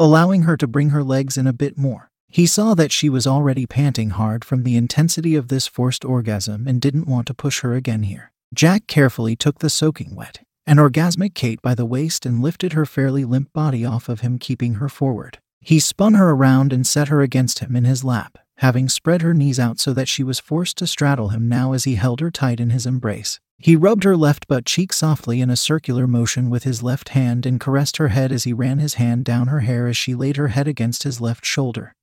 allowing 0.00 0.42
her 0.42 0.56
to 0.56 0.66
bring 0.66 0.90
her 0.90 1.04
legs 1.04 1.36
in 1.36 1.46
a 1.46 1.52
bit 1.52 1.78
more. 1.78 2.10
He 2.26 2.44
saw 2.44 2.74
that 2.74 2.90
she 2.90 3.08
was 3.08 3.28
already 3.28 3.64
panting 3.64 4.10
hard 4.10 4.44
from 4.44 4.64
the 4.64 4.74
intensity 4.74 5.36
of 5.36 5.46
this 5.46 5.68
forced 5.68 6.04
orgasm 6.04 6.66
and 6.66 6.80
didn't 6.80 7.06
want 7.06 7.28
to 7.28 7.34
push 7.34 7.60
her 7.60 7.74
again 7.74 8.02
here. 8.02 8.32
Jack 8.52 8.88
carefully 8.88 9.36
took 9.36 9.60
the 9.60 9.70
soaking 9.70 10.16
wet 10.16 10.40
and 10.66 10.80
orgasmic 10.80 11.34
Kate 11.34 11.62
by 11.62 11.76
the 11.76 11.86
waist 11.86 12.26
and 12.26 12.42
lifted 12.42 12.72
her 12.72 12.84
fairly 12.84 13.24
limp 13.24 13.52
body 13.52 13.84
off 13.84 14.08
of 14.08 14.22
him, 14.22 14.40
keeping 14.40 14.74
her 14.74 14.88
forward. 14.88 15.38
He 15.60 15.80
spun 15.80 16.14
her 16.14 16.30
around 16.30 16.72
and 16.72 16.86
set 16.86 17.08
her 17.08 17.22
against 17.22 17.58
him 17.58 17.74
in 17.74 17.84
his 17.84 18.04
lap, 18.04 18.38
having 18.58 18.88
spread 18.88 19.22
her 19.22 19.34
knees 19.34 19.58
out 19.58 19.80
so 19.80 19.92
that 19.92 20.08
she 20.08 20.22
was 20.22 20.38
forced 20.38 20.78
to 20.78 20.86
straddle 20.86 21.30
him 21.30 21.48
now 21.48 21.72
as 21.72 21.84
he 21.84 21.96
held 21.96 22.20
her 22.20 22.30
tight 22.30 22.60
in 22.60 22.70
his 22.70 22.86
embrace. 22.86 23.40
He 23.58 23.74
rubbed 23.74 24.04
her 24.04 24.16
left 24.16 24.48
butt 24.48 24.66
cheek 24.66 24.92
softly 24.92 25.40
in 25.40 25.48
a 25.48 25.56
circular 25.56 26.06
motion 26.06 26.50
with 26.50 26.64
his 26.64 26.82
left 26.82 27.10
hand 27.10 27.46
and 27.46 27.58
caressed 27.58 27.96
her 27.96 28.08
head 28.08 28.30
as 28.30 28.44
he 28.44 28.52
ran 28.52 28.78
his 28.78 28.94
hand 28.94 29.24
down 29.24 29.48
her 29.48 29.60
hair 29.60 29.86
as 29.86 29.96
she 29.96 30.14
laid 30.14 30.36
her 30.36 30.48
head 30.48 30.68
against 30.68 31.04
his 31.04 31.20
left 31.20 31.44
shoulder. 31.44 31.94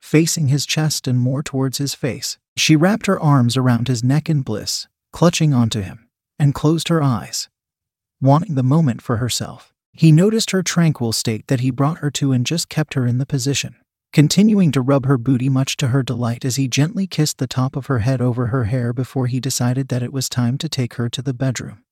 Facing 0.00 0.48
his 0.48 0.66
chest 0.66 1.06
and 1.06 1.20
more 1.20 1.42
towards 1.42 1.78
his 1.78 1.94
face, 1.94 2.36
she 2.56 2.74
wrapped 2.74 3.06
her 3.06 3.20
arms 3.20 3.56
around 3.56 3.86
his 3.86 4.02
neck 4.02 4.28
in 4.28 4.42
bliss, 4.42 4.88
clutching 5.12 5.54
onto 5.54 5.80
him, 5.80 6.08
and 6.38 6.54
closed 6.54 6.88
her 6.88 7.02
eyes, 7.02 7.48
wanting 8.20 8.56
the 8.56 8.64
moment 8.64 9.00
for 9.00 9.18
herself. 9.18 9.71
He 9.94 10.10
noticed 10.10 10.52
her 10.52 10.62
tranquil 10.62 11.12
state 11.12 11.46
that 11.48 11.60
he 11.60 11.70
brought 11.70 11.98
her 11.98 12.10
to 12.12 12.32
and 12.32 12.46
just 12.46 12.68
kept 12.68 12.94
her 12.94 13.06
in 13.06 13.18
the 13.18 13.26
position, 13.26 13.76
continuing 14.12 14.72
to 14.72 14.80
rub 14.80 15.06
her 15.06 15.18
booty 15.18 15.48
much 15.48 15.76
to 15.76 15.88
her 15.88 16.02
delight 16.02 16.44
as 16.44 16.56
he 16.56 16.66
gently 16.66 17.06
kissed 17.06 17.38
the 17.38 17.46
top 17.46 17.76
of 17.76 17.86
her 17.86 17.98
head 18.00 18.20
over 18.20 18.46
her 18.46 18.64
hair 18.64 18.92
before 18.92 19.26
he 19.26 19.38
decided 19.38 19.88
that 19.88 20.02
it 20.02 20.12
was 20.12 20.28
time 20.28 20.56
to 20.58 20.68
take 20.68 20.94
her 20.94 21.08
to 21.10 21.22
the 21.22 21.34
bedroom. 21.34 21.84